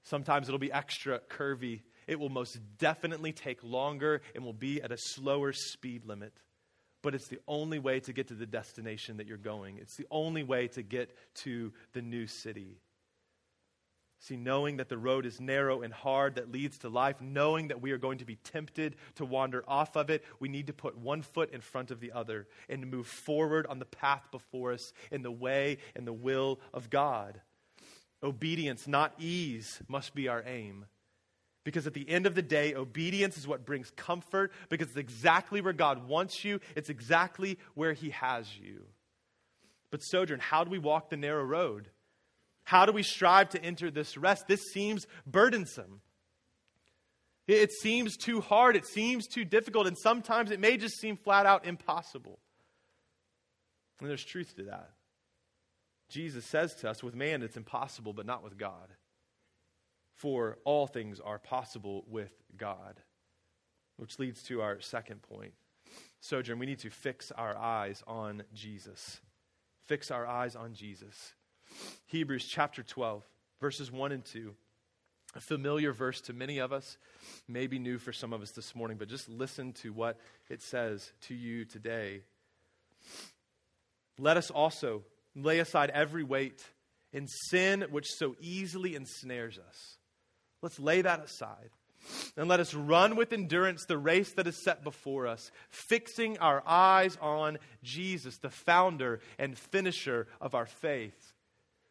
[0.03, 1.83] sometimes it'll be extra curvy.
[2.07, 6.33] It will most definitely take longer and will be at a slower speed limit
[7.07, 9.79] but it's the only way to get to the destination that you're going.
[9.79, 12.81] It's the only way to get to the new city.
[14.19, 17.81] See, knowing that the road is narrow and hard that leads to life, knowing that
[17.81, 20.99] we are going to be tempted to wander off of it, we need to put
[20.99, 24.93] one foot in front of the other and move forward on the path before us
[25.13, 27.41] in the way and the will of God.
[28.21, 30.87] Obedience, not ease, must be our aim.
[31.67, 35.61] Because at the end of the day, obedience is what brings comfort because it's exactly
[35.61, 38.85] where God wants you, it's exactly where He has you.
[39.91, 41.89] But, Sojourn, how do we walk the narrow road?
[42.63, 44.47] How do we strive to enter this rest?
[44.47, 46.03] This seems burdensome.
[47.49, 51.47] It seems too hard, it seems too difficult, and sometimes it may just seem flat
[51.47, 52.39] out impossible.
[54.01, 54.93] And there's truth to that.
[56.11, 58.87] Jesus says to us, with man it's impossible, but not with God
[60.17, 63.01] for all things are possible with God.
[63.97, 65.53] Which leads to our second point.
[66.21, 69.21] Sojourn, we need to fix our eyes on Jesus.
[69.87, 71.35] Fix our eyes on Jesus.
[72.07, 73.23] Hebrews chapter 12,
[73.61, 74.55] verses 1 and 2.
[75.35, 76.97] A familiar verse to many of us,
[77.47, 81.13] maybe new for some of us this morning, but just listen to what it says
[81.23, 82.23] to you today.
[84.19, 85.03] Let us also
[85.35, 86.65] lay aside every weight
[87.13, 89.96] and sin which so easily ensnares us
[90.67, 91.71] Let's lay that aside.
[92.37, 96.61] And let us run with endurance the race that is set before us, fixing our
[96.67, 101.35] eyes on Jesus, the founder and finisher of our faith,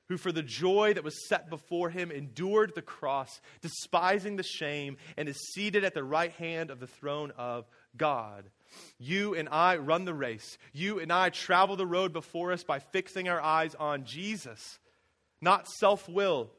[0.10, 4.98] who for the joy that was set before him endured the cross, despising the shame,
[5.16, 7.64] and is seated at the right hand of the throne of
[7.96, 8.44] God.
[9.00, 10.58] You and I run the race.
[10.74, 14.80] You and I travel the road before us by fixing our eyes on Jesus,
[15.40, 16.52] not self will,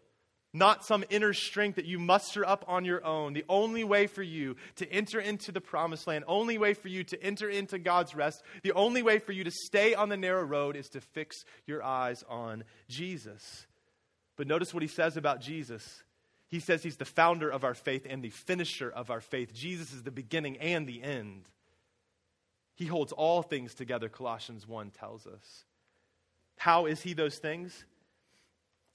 [0.57, 3.33] not some inner strength that you muster up on your own.
[3.33, 7.05] The only way for you to enter into the promised land, only way for you
[7.05, 10.45] to enter into God's rest, the only way for you to stay on the narrow
[10.45, 13.67] road is to fix your eyes on Jesus.
[14.37, 16.03] But notice what he says about Jesus.
[16.49, 19.53] He says he's the founder of our faith and the finisher of our faith.
[19.53, 21.45] Jesus is the beginning and the end.
[22.77, 25.65] He holds all things together, Colossians 1 tells us.
[26.59, 27.85] How is he those things?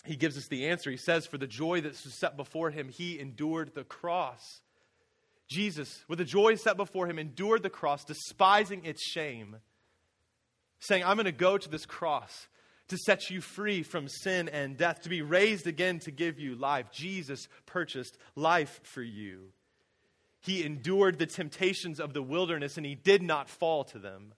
[0.04, 0.90] He gives us the answer.
[0.90, 4.62] He says, For the joy that was set before him, he endured the cross.
[5.48, 9.58] Jesus, with the joy set before him, endured the cross, despising its shame,
[10.80, 12.48] saying, I'm going to go to this cross
[12.88, 16.56] to set you free from sin and death, to be raised again to give you
[16.56, 16.92] life.
[16.92, 19.50] Jesus purchased life for you.
[20.42, 24.34] He endured the temptations of the wilderness and he did not fall to them.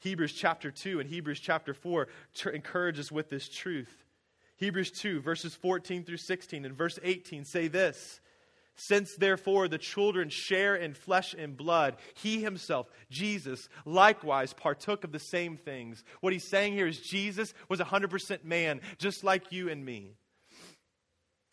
[0.00, 2.08] Hebrews chapter 2 and Hebrews chapter 4
[2.52, 4.03] encourage us with this truth.
[4.56, 8.20] Hebrews 2, verses 14 through 16, and verse 18 say this
[8.76, 15.12] Since therefore the children share in flesh and blood, he himself, Jesus, likewise partook of
[15.12, 16.04] the same things.
[16.20, 20.14] What he's saying here is Jesus was 100% man, just like you and me.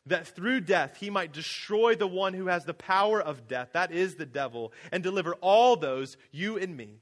[0.07, 3.91] That through death he might destroy the one who has the power of death, that
[3.91, 7.01] is the devil, and deliver all those, you and me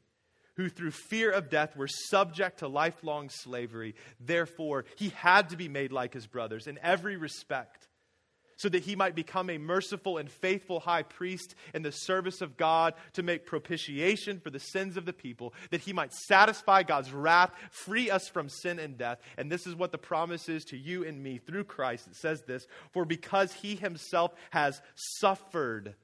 [0.60, 3.96] who through fear of death were subject to lifelong slavery.
[4.20, 7.88] Therefore, he had to be made like his brothers in every respect,
[8.58, 12.58] so that he might become a merciful and faithful high priest in the service of
[12.58, 17.14] God to make propitiation for the sins of the people, that he might satisfy God's
[17.14, 19.20] wrath, free us from sin and death.
[19.38, 22.08] And this is what the promise is to you and me through Christ.
[22.08, 24.82] It says this For because he himself has
[25.22, 25.96] suffered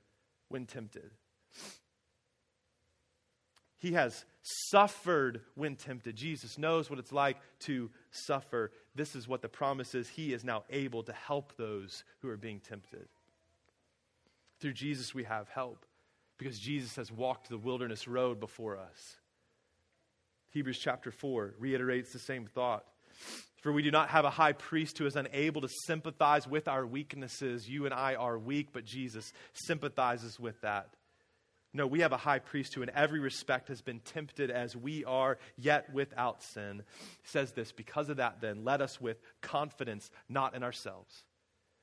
[0.48, 1.12] when tempted.
[3.86, 6.16] He has suffered when tempted.
[6.16, 8.72] Jesus knows what it's like to suffer.
[8.96, 10.10] This is what the promise is.
[10.10, 13.08] He is now able to help those who are being tempted.
[14.60, 15.86] Through Jesus, we have help
[16.40, 19.18] because Jesus has walked the wilderness road before us.
[20.50, 22.86] Hebrews chapter 4 reiterates the same thought.
[23.62, 26.88] For we do not have a high priest who is unable to sympathize with our
[26.88, 27.70] weaknesses.
[27.70, 30.90] You and I are weak, but Jesus sympathizes with that.
[31.76, 35.04] No, we have a high priest who, in every respect, has been tempted as we
[35.04, 36.84] are, yet without sin.
[37.22, 41.26] He says this Because of that, then, let us with confidence, not in ourselves,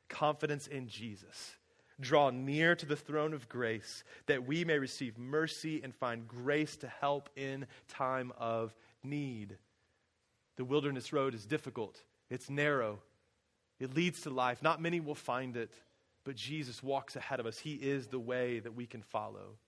[0.08, 1.56] confidence in Jesus,
[2.00, 6.74] draw near to the throne of grace that we may receive mercy and find grace
[6.76, 8.74] to help in time of
[9.04, 9.58] need.
[10.56, 13.00] The wilderness road is difficult, it's narrow,
[13.78, 14.62] it leads to life.
[14.62, 15.74] Not many will find it,
[16.24, 17.58] but Jesus walks ahead of us.
[17.58, 19.58] He is the way that we can follow.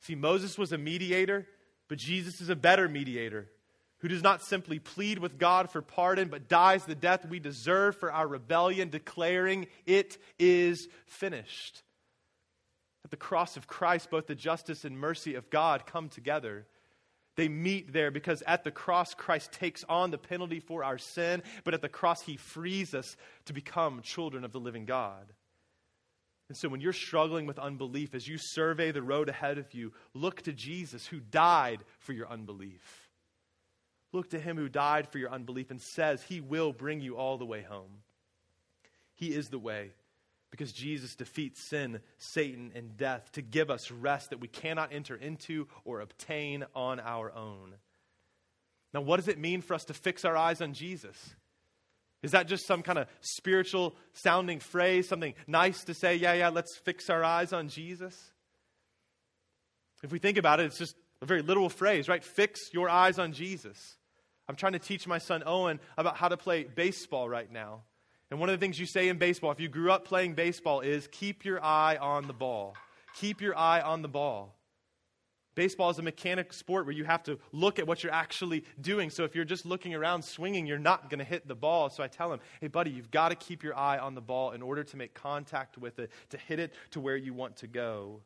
[0.00, 1.46] See, Moses was a mediator,
[1.88, 3.48] but Jesus is a better mediator
[3.98, 7.96] who does not simply plead with God for pardon, but dies the death we deserve
[7.96, 11.82] for our rebellion, declaring, It is finished.
[13.04, 16.66] At the cross of Christ, both the justice and mercy of God come together.
[17.36, 21.42] They meet there because at the cross, Christ takes on the penalty for our sin,
[21.64, 25.32] but at the cross, he frees us to become children of the living God.
[26.48, 29.92] And so, when you're struggling with unbelief, as you survey the road ahead of you,
[30.14, 33.08] look to Jesus who died for your unbelief.
[34.12, 37.36] Look to him who died for your unbelief and says he will bring you all
[37.36, 38.02] the way home.
[39.14, 39.92] He is the way
[40.50, 45.14] because Jesus defeats sin, Satan, and death to give us rest that we cannot enter
[45.14, 47.74] into or obtain on our own.
[48.94, 51.34] Now, what does it mean for us to fix our eyes on Jesus?
[52.22, 56.48] Is that just some kind of spiritual sounding phrase, something nice to say, yeah, yeah,
[56.48, 58.32] let's fix our eyes on Jesus?
[60.02, 62.22] If we think about it, it's just a very literal phrase, right?
[62.22, 63.96] Fix your eyes on Jesus.
[64.48, 67.82] I'm trying to teach my son Owen about how to play baseball right now.
[68.30, 70.80] And one of the things you say in baseball, if you grew up playing baseball,
[70.80, 72.74] is keep your eye on the ball.
[73.16, 74.57] Keep your eye on the ball.
[75.58, 79.10] Baseball is a mechanic sport where you have to look at what you're actually doing.
[79.10, 81.90] So if you're just looking around swinging, you're not going to hit the ball.
[81.90, 84.52] So I tell him, hey, buddy, you've got to keep your eye on the ball
[84.52, 87.66] in order to make contact with it, to hit it to where you want to
[87.66, 88.20] go.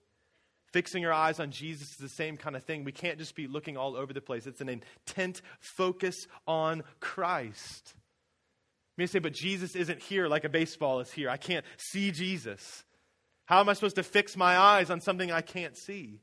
[0.74, 2.84] Fixing our eyes on Jesus is the same kind of thing.
[2.84, 4.46] We can't just be looking all over the place.
[4.46, 7.94] It's an intent focus on Christ.
[8.98, 11.30] You may say, but Jesus isn't here like a baseball is here.
[11.30, 12.84] I can't see Jesus.
[13.46, 16.20] How am I supposed to fix my eyes on something I can't see?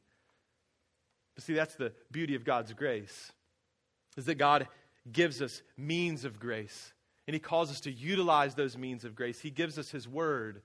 [1.39, 3.31] But see, that's the beauty of God's grace,
[4.17, 4.67] is that God
[5.09, 6.91] gives us means of grace.
[7.27, 9.39] And He calls us to utilize those means of grace.
[9.39, 10.61] He gives us His Word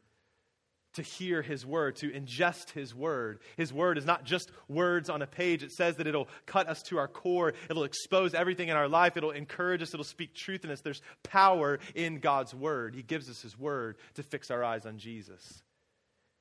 [0.95, 3.41] to hear his word, to ingest his word.
[3.57, 5.65] His word is not just words on a page.
[5.65, 9.17] It says that it'll cut us to our core, it'll expose everything in our life,
[9.17, 10.83] it'll encourage us, it'll speak truth in us.
[10.83, 12.95] There's power in God's word.
[12.95, 15.65] He gives us his word to fix our eyes on Jesus.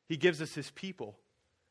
[0.07, 1.17] He gives us his people.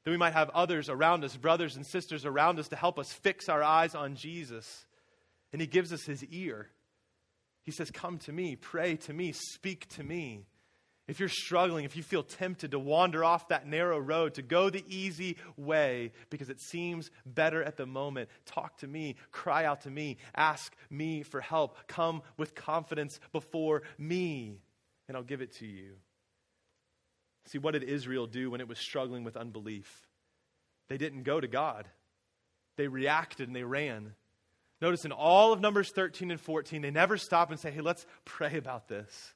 [0.05, 3.13] That we might have others around us, brothers and sisters around us, to help us
[3.13, 4.87] fix our eyes on Jesus.
[5.53, 6.69] And he gives us his ear.
[7.63, 10.47] He says, Come to me, pray to me, speak to me.
[11.09, 14.71] If you're struggling, if you feel tempted to wander off that narrow road, to go
[14.71, 19.83] the easy way because it seems better at the moment, talk to me, cry out
[19.83, 24.61] to me, ask me for help, come with confidence before me,
[25.09, 25.95] and I'll give it to you.
[27.47, 30.07] See, what did Israel do when it was struggling with unbelief?
[30.89, 31.89] They didn't go to God,
[32.77, 34.15] they reacted and they ran.
[34.81, 38.05] Notice in all of Numbers 13 and 14, they never stop and say, hey, let's
[38.25, 39.33] pray about this.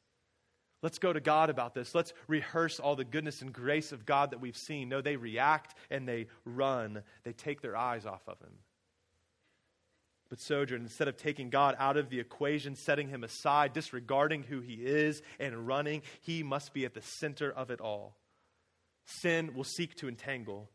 [0.82, 1.94] Let's go to God about this.
[1.94, 4.88] Let's rehearse all the goodness and grace of God that we've seen.
[4.88, 7.02] No, they react and they run.
[7.22, 8.52] They take their eyes off of Him.
[10.28, 14.60] But Sojourn, instead of taking God out of the equation, setting Him aside, disregarding who
[14.60, 18.16] He is, and running, He must be at the center of it all.
[19.04, 20.68] Sin will seek to entangle.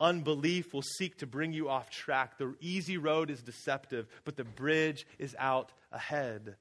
[0.00, 2.38] Unbelief will seek to bring you off track.
[2.38, 6.56] The easy road is deceptive, but the bridge is out ahead.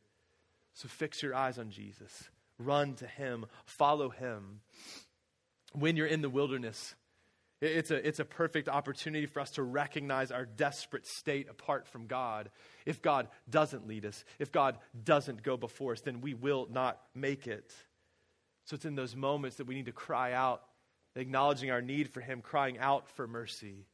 [0.73, 4.61] So fix your eyes on Jesus run to Him, follow Him.
[5.73, 6.95] When you're in the wilderness,
[7.65, 12.07] it's a, it's a perfect opportunity for us to recognize our desperate state apart from
[12.07, 12.49] God.
[12.85, 16.99] If God doesn't lead us, if God doesn't go before us, then we will not
[17.13, 17.73] make it.
[18.65, 20.63] So it's in those moments that we need to cry out,
[21.15, 23.85] acknowledging our need for Him, crying out for mercy.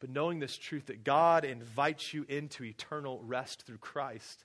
[0.00, 4.44] But knowing this truth that God invites you into eternal rest through Christ.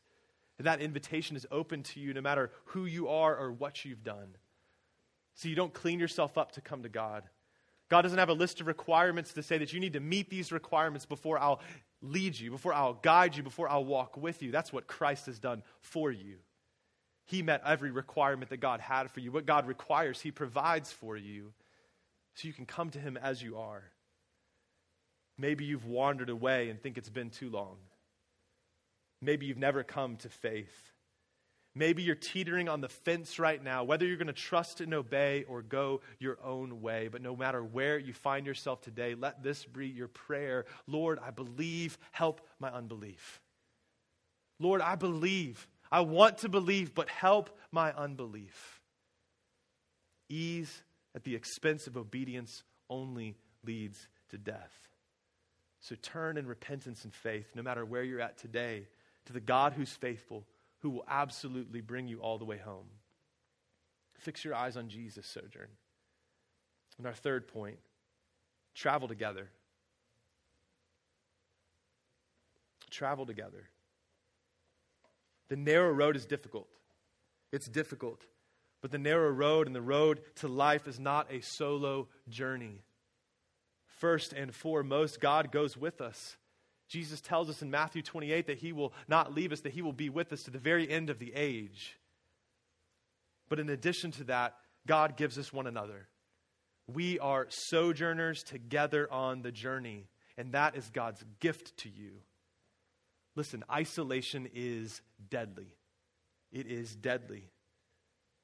[0.58, 4.04] And that invitation is open to you no matter who you are or what you've
[4.04, 4.38] done.
[5.34, 7.24] So you don't clean yourself up to come to God.
[7.90, 10.52] God doesn't have a list of requirements to say that you need to meet these
[10.52, 11.62] requirements before I'll
[12.02, 14.52] lead you, before I'll guide you, before I'll walk with you.
[14.52, 16.38] That's what Christ has done for you.
[17.26, 19.32] He met every requirement that God had for you.
[19.32, 21.54] What God requires, He provides for you
[22.36, 23.84] so you can come to Him as you are.
[25.38, 27.78] Maybe you've wandered away and think it's been too long.
[29.22, 30.92] Maybe you've never come to faith.
[31.78, 35.44] Maybe you're teetering on the fence right now, whether you're going to trust and obey
[35.44, 37.10] or go your own way.
[37.12, 41.32] But no matter where you find yourself today, let this be your prayer Lord, I
[41.32, 43.42] believe, help my unbelief.
[44.58, 45.68] Lord, I believe.
[45.92, 48.82] I want to believe, but help my unbelief.
[50.30, 50.82] Ease
[51.14, 54.90] at the expense of obedience only leads to death.
[55.82, 58.88] So turn in repentance and faith, no matter where you're at today,
[59.26, 60.46] to the God who's faithful,
[60.86, 62.86] who will absolutely bring you all the way home.
[64.20, 65.70] Fix your eyes on Jesus, Sojourn.
[67.00, 67.80] And our third point
[68.76, 69.50] travel together.
[72.92, 73.64] Travel together.
[75.48, 76.70] The narrow road is difficult.
[77.52, 78.22] It's difficult.
[78.84, 82.84] But the narrow road and the road to life is not a solo journey.
[83.88, 86.38] First and foremost, God goes with us.
[86.88, 89.94] Jesus tells us in Matthew 28 that he will not leave us, that he will
[89.94, 91.98] be with us to the very end of the age.
[93.50, 94.56] But in addition to that,
[94.88, 96.08] God gives us one another.
[96.88, 100.08] We are sojourners together on the journey,
[100.38, 102.12] and that is God's gift to you.
[103.36, 105.76] Listen, isolation is deadly.
[106.52, 107.50] It is deadly.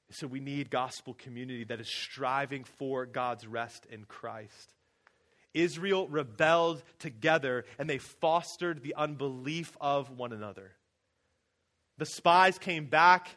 [0.09, 4.73] So we need gospel community that is striving for God's rest in Christ.
[5.53, 10.71] Israel rebelled together and they fostered the unbelief of one another.
[11.97, 13.29] The spies came back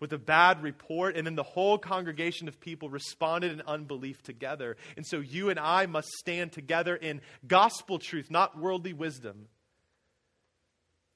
[0.00, 4.76] with a bad report, and then the whole congregation of people responded in unbelief together.
[4.96, 9.46] And so you and I must stand together in gospel truth, not worldly wisdom.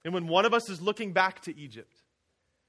[0.04, 1.97] And when one of us is looking back to Egypt,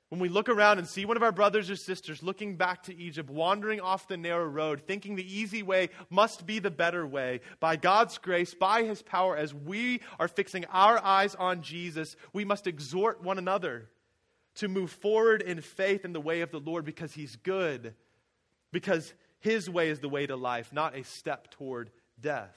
[0.10, 2.98] when we look around and see one of our brothers or sisters looking back to
[2.98, 7.42] Egypt, wandering off the narrow road, thinking the easy way must be the better way,
[7.60, 12.44] by God's grace, by His power, as we are fixing our eyes on Jesus, we
[12.44, 13.88] must exhort one another
[14.56, 17.94] to move forward in faith in the way of the Lord because He's good,
[18.72, 22.56] because His way is the way to life, not a step toward death.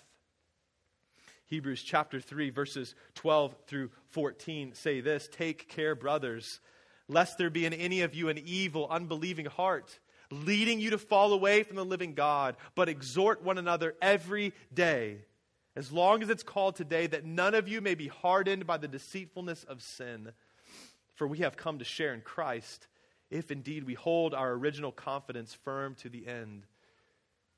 [1.49, 6.61] Hebrews chapter 3, verses 12 through 14 say this Take care, brothers
[7.09, 9.99] lest there be in any of you an evil, unbelieving heart,
[10.31, 15.19] leading you to fall away from the living God, but exhort one another every day,
[15.77, 18.89] as long as it's called today, that none of you may be hardened by the
[18.89, 20.33] deceitfulness of sin.
[21.15, 22.87] For we have come to share in Christ,
[23.31, 26.65] if indeed we hold our original confidence firm to the end.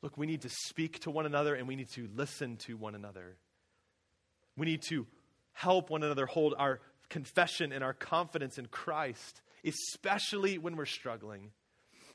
[0.03, 2.95] Look, we need to speak to one another and we need to listen to one
[2.95, 3.37] another.
[4.57, 5.07] We need to
[5.53, 6.81] help one another hold our
[7.15, 11.53] confession and our confidence in Christ, especially when we're struggling,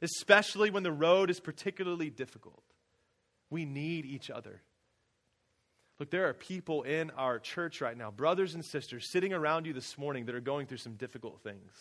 [0.01, 2.63] especially when the road is particularly difficult.
[3.49, 4.61] We need each other.
[5.99, 9.71] Look, there are people in our church right now, brothers and sisters, sitting around you
[9.71, 11.71] this morning that are going through some difficult things.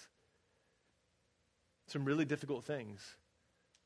[1.89, 3.01] Some really difficult things.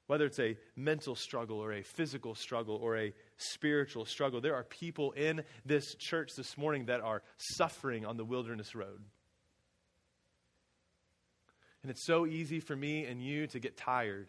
[0.09, 4.65] Whether it's a mental struggle or a physical struggle or a spiritual struggle, there are
[4.65, 9.01] people in this church this morning that are suffering on the wilderness road.
[11.83, 14.29] And it's so easy for me and you to get tired,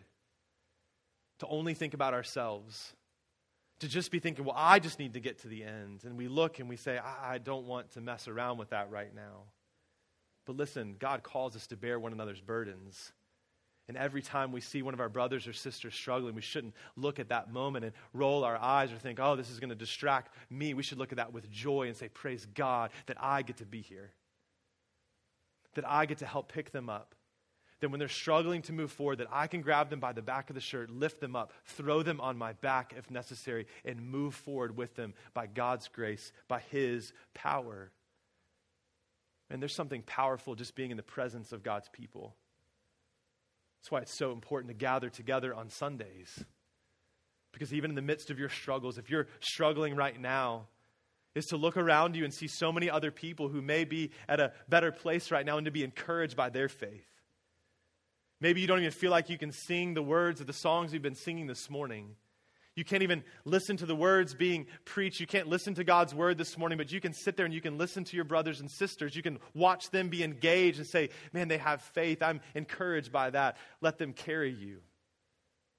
[1.40, 2.94] to only think about ourselves,
[3.80, 6.04] to just be thinking, well, I just need to get to the end.
[6.04, 8.90] And we look and we say, I, I don't want to mess around with that
[8.90, 9.44] right now.
[10.46, 13.12] But listen, God calls us to bear one another's burdens.
[13.88, 17.20] And every time we see one of our brothers or sisters struggling, we shouldn't look
[17.20, 20.34] at that moment and roll our eyes or think, oh, this is going to distract
[20.50, 20.74] me.
[20.74, 23.66] We should look at that with joy and say, praise God that I get to
[23.66, 24.12] be here,
[25.76, 27.14] that I get to help pick them up,
[27.84, 30.50] that when they're struggling to move forward, that I can grab them by the back
[30.50, 34.36] of the shirt, lift them up, throw them on my back if necessary, and move
[34.36, 37.92] forward with them by God's grace, by His power.
[39.50, 42.34] And there's something powerful just being in the presence of God's people.
[43.82, 46.42] That's why it's so important to gather together on Sundays.
[47.52, 50.68] Because even in the midst of your struggles, if you're struggling right now,
[51.36, 54.40] is to look around you and see so many other people who may be at
[54.40, 57.06] a better place right now and to be encouraged by their faith.
[58.44, 61.02] Maybe you don't even feel like you can sing the words of the songs we've
[61.02, 62.18] been singing this morning.
[62.76, 65.22] You can't even listen to the words being preached.
[65.22, 67.62] You can't listen to God's word this morning, but you can sit there and you
[67.62, 69.16] can listen to your brothers and sisters.
[69.16, 72.22] You can watch them be engaged and say, Man, they have faith.
[72.22, 73.56] I'm encouraged by that.
[73.80, 74.80] Let them carry you.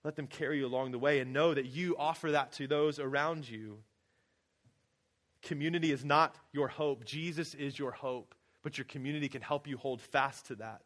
[0.03, 2.99] Let them carry you along the way and know that you offer that to those
[2.99, 3.81] around you.
[5.43, 9.77] Community is not your hope, Jesus is your hope, but your community can help you
[9.77, 10.81] hold fast to that.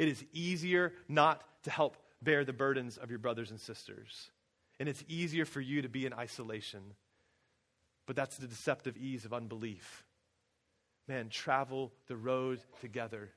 [0.00, 4.30] It is easier not to help bear the burdens of your brothers and sisters.
[4.78, 6.80] And it's easier for you to be in isolation.
[8.06, 10.06] But that's the deceptive ease of unbelief.
[11.06, 13.28] Man, travel the road together.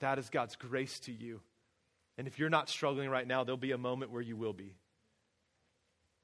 [0.00, 1.40] That is God's grace to you.
[2.18, 4.74] And if you're not struggling right now, there'll be a moment where you will be.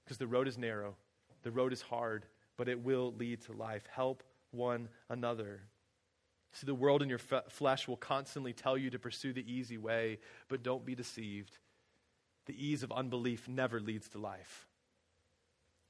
[0.05, 0.97] Because the road is narrow,
[1.45, 3.87] the road is hard, but it will lead to life.
[3.95, 5.61] Help one another.
[6.53, 9.79] See, the world in your f- flesh will constantly tell you to pursue the easy
[9.79, 11.59] way, but don't be deceived.
[12.47, 14.67] The ease of unbelief never leads to life.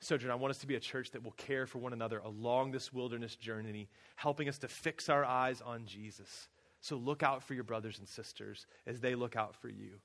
[0.01, 2.73] Sojourn, I want us to be a church that will care for one another along
[2.73, 6.49] this wilderness journey, helping us to fix our eyes on Jesus.
[6.81, 10.01] So look out for your brothers and sisters as they look out for you.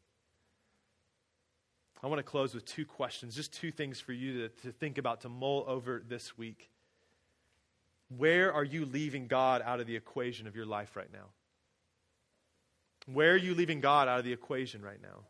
[2.04, 4.98] I want to close with two questions, just two things for you to, to think
[4.98, 6.70] about, to mull over this week.
[8.10, 11.28] Where are you leaving God out of the equation of your life right now?
[13.08, 15.26] Where are you leaving God out of the equation right now?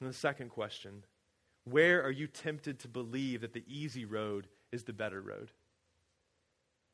[0.00, 1.04] And the second question
[1.64, 5.52] where are you tempted to believe that the easy road is the better road?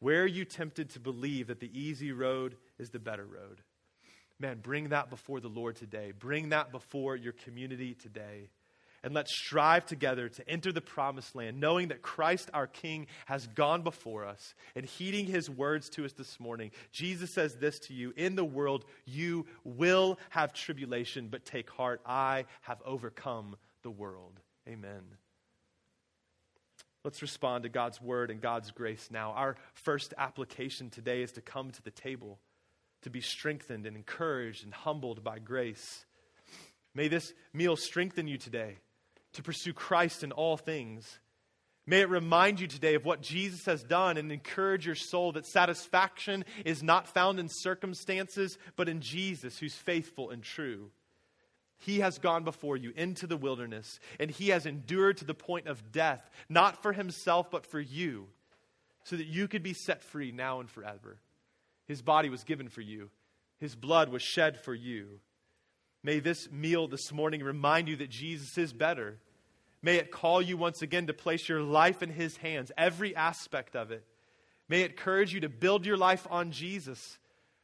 [0.00, 3.62] Where are you tempted to believe that the easy road is the better road?
[4.38, 6.12] Man, bring that before the Lord today.
[6.16, 8.50] Bring that before your community today.
[9.08, 13.46] And let's strive together to enter the promised land, knowing that Christ our King has
[13.46, 16.72] gone before us and heeding his words to us this morning.
[16.92, 22.02] Jesus says this to you In the world, you will have tribulation, but take heart.
[22.04, 24.40] I have overcome the world.
[24.68, 25.00] Amen.
[27.02, 29.30] Let's respond to God's word and God's grace now.
[29.30, 32.40] Our first application today is to come to the table,
[33.04, 36.04] to be strengthened and encouraged and humbled by grace.
[36.94, 38.76] May this meal strengthen you today
[39.38, 41.20] to pursue Christ in all things.
[41.86, 45.46] May it remind you today of what Jesus has done and encourage your soul that
[45.46, 50.90] satisfaction is not found in circumstances, but in Jesus, who's faithful and true.
[51.78, 55.68] He has gone before you into the wilderness, and he has endured to the point
[55.68, 58.26] of death, not for himself, but for you,
[59.04, 61.18] so that you could be set free now and forever.
[61.86, 63.08] His body was given for you,
[63.60, 65.20] his blood was shed for you.
[66.02, 69.18] May this meal this morning remind you that Jesus is better.
[69.82, 73.76] May it call you once again to place your life in his hands, every aspect
[73.76, 74.04] of it.
[74.68, 77.18] May it encourage you to build your life on Jesus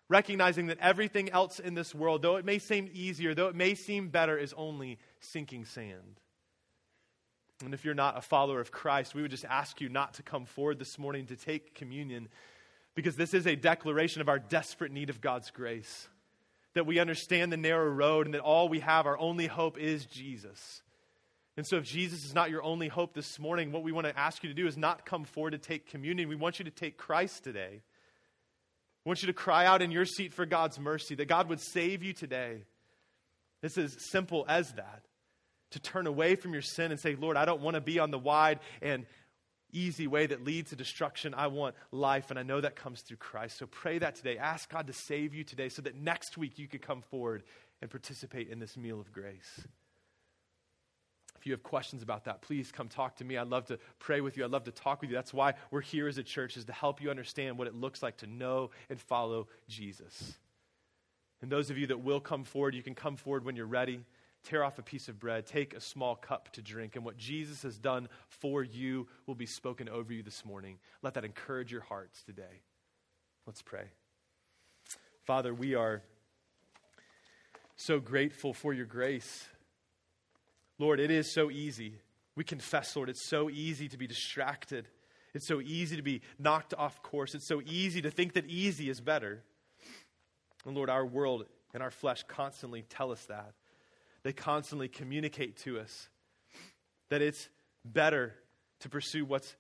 [0.09, 3.75] recognizing that everything else in this world, though it may seem easier, though it may
[3.75, 6.21] seem better, is only sinking sand.
[7.65, 10.23] And if you're not a follower of Christ, we would just ask you not to
[10.23, 12.29] come forward this morning to take communion
[12.95, 16.09] because this is a declaration of our desperate need of God's grace.
[16.75, 20.05] That we understand the narrow road and that all we have, our only hope is
[20.07, 20.83] Jesus.
[21.57, 24.19] And so, if Jesus is not your only hope this morning, what we want to
[24.19, 26.29] ask you to do is not come forward to take communion.
[26.29, 27.83] We want you to take Christ today.
[29.05, 31.61] We want you to cry out in your seat for God's mercy, that God would
[31.61, 32.65] save you today.
[33.63, 35.03] It's as simple as that.
[35.71, 38.11] To turn away from your sin and say, Lord, I don't want to be on
[38.11, 39.07] the wide and
[39.73, 41.35] easy way that leads to destruction.
[41.35, 43.59] I want life, and I know that comes through Christ.
[43.59, 44.39] So pray that today.
[44.39, 47.43] Ask God to save you today so that next week you could come forward
[47.83, 49.67] and participate in this meal of grace.
[51.45, 53.37] If you have questions about that, please come talk to me.
[53.37, 54.47] I'd love to pray with you.
[54.47, 55.15] I'd love to talk with you.
[55.15, 58.03] That's why we're here as a church, is to help you understand what it looks
[58.03, 60.39] like to know and follow Jesus.
[61.43, 64.01] And those of you that will come forward, you can come forward when you're ready.
[64.45, 67.63] Tear off a piece of bread, take a small cup to drink, and what Jesus
[67.63, 70.79] has done for you will be spoken over you this morning.
[71.03, 72.63] Let that encourage your hearts today.
[73.47, 73.91] Let's pray.
[75.25, 76.01] Father, we are
[77.77, 79.47] so grateful for your grace.
[80.79, 81.95] Lord, it is so easy.
[82.37, 84.89] We confess, Lord, it's so easy to be distracted.
[85.35, 87.35] It's so easy to be knocked off course.
[87.35, 89.43] It's so easy to think that easy is better.
[90.65, 93.53] And Lord, our world and our flesh constantly tell us that.
[94.23, 96.09] They constantly communicate to us
[97.11, 97.49] that it's
[97.85, 98.35] better
[98.81, 99.55] to pursue what's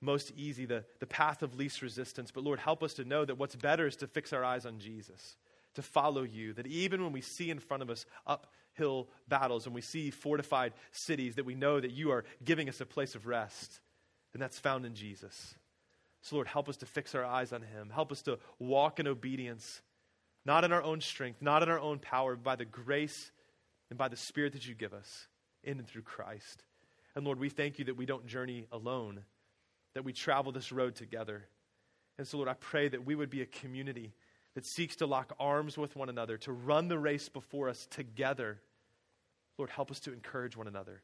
[0.00, 2.30] most easy, the, the path of least resistance.
[2.30, 4.78] But Lord, help us to know that what's better is to fix our eyes on
[4.78, 5.36] Jesus,
[5.74, 9.66] to follow you, that even when we see in front of us up hill battles
[9.66, 13.14] and we see fortified cities, that we know that you are giving us a place
[13.14, 13.80] of rest.
[14.32, 15.54] And that's found in Jesus.
[16.22, 17.90] So, Lord, help us to fix our eyes on Him.
[17.92, 19.82] Help us to walk in obedience,
[20.44, 23.30] not in our own strength, not in our own power, but by the grace
[23.90, 25.28] and by the Spirit that you give us
[25.62, 26.64] in and through Christ.
[27.14, 29.24] And Lord, we thank you that we don't journey alone,
[29.94, 31.46] that we travel this road together.
[32.18, 34.12] And so, Lord, I pray that we would be a community
[34.54, 38.60] that seeks to lock arms with one another, to run the race before us together
[39.58, 41.02] Lord, help us to encourage one another.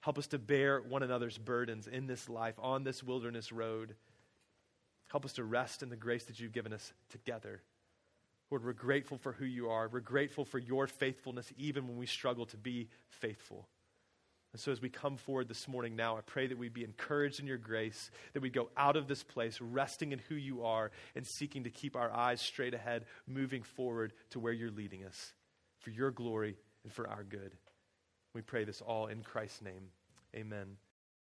[0.00, 3.94] Help us to bear one another's burdens in this life, on this wilderness road.
[5.10, 7.62] Help us to rest in the grace that you've given us together.
[8.50, 9.88] Lord, we're grateful for who you are.
[9.88, 13.68] We're grateful for your faithfulness, even when we struggle to be faithful.
[14.52, 17.40] And so, as we come forward this morning now, I pray that we'd be encouraged
[17.40, 20.90] in your grace, that we'd go out of this place resting in who you are
[21.14, 25.32] and seeking to keep our eyes straight ahead, moving forward to where you're leading us
[25.78, 27.52] for your glory and for our good.
[28.34, 29.88] We pray this all in Christ's name.
[30.34, 30.76] Amen.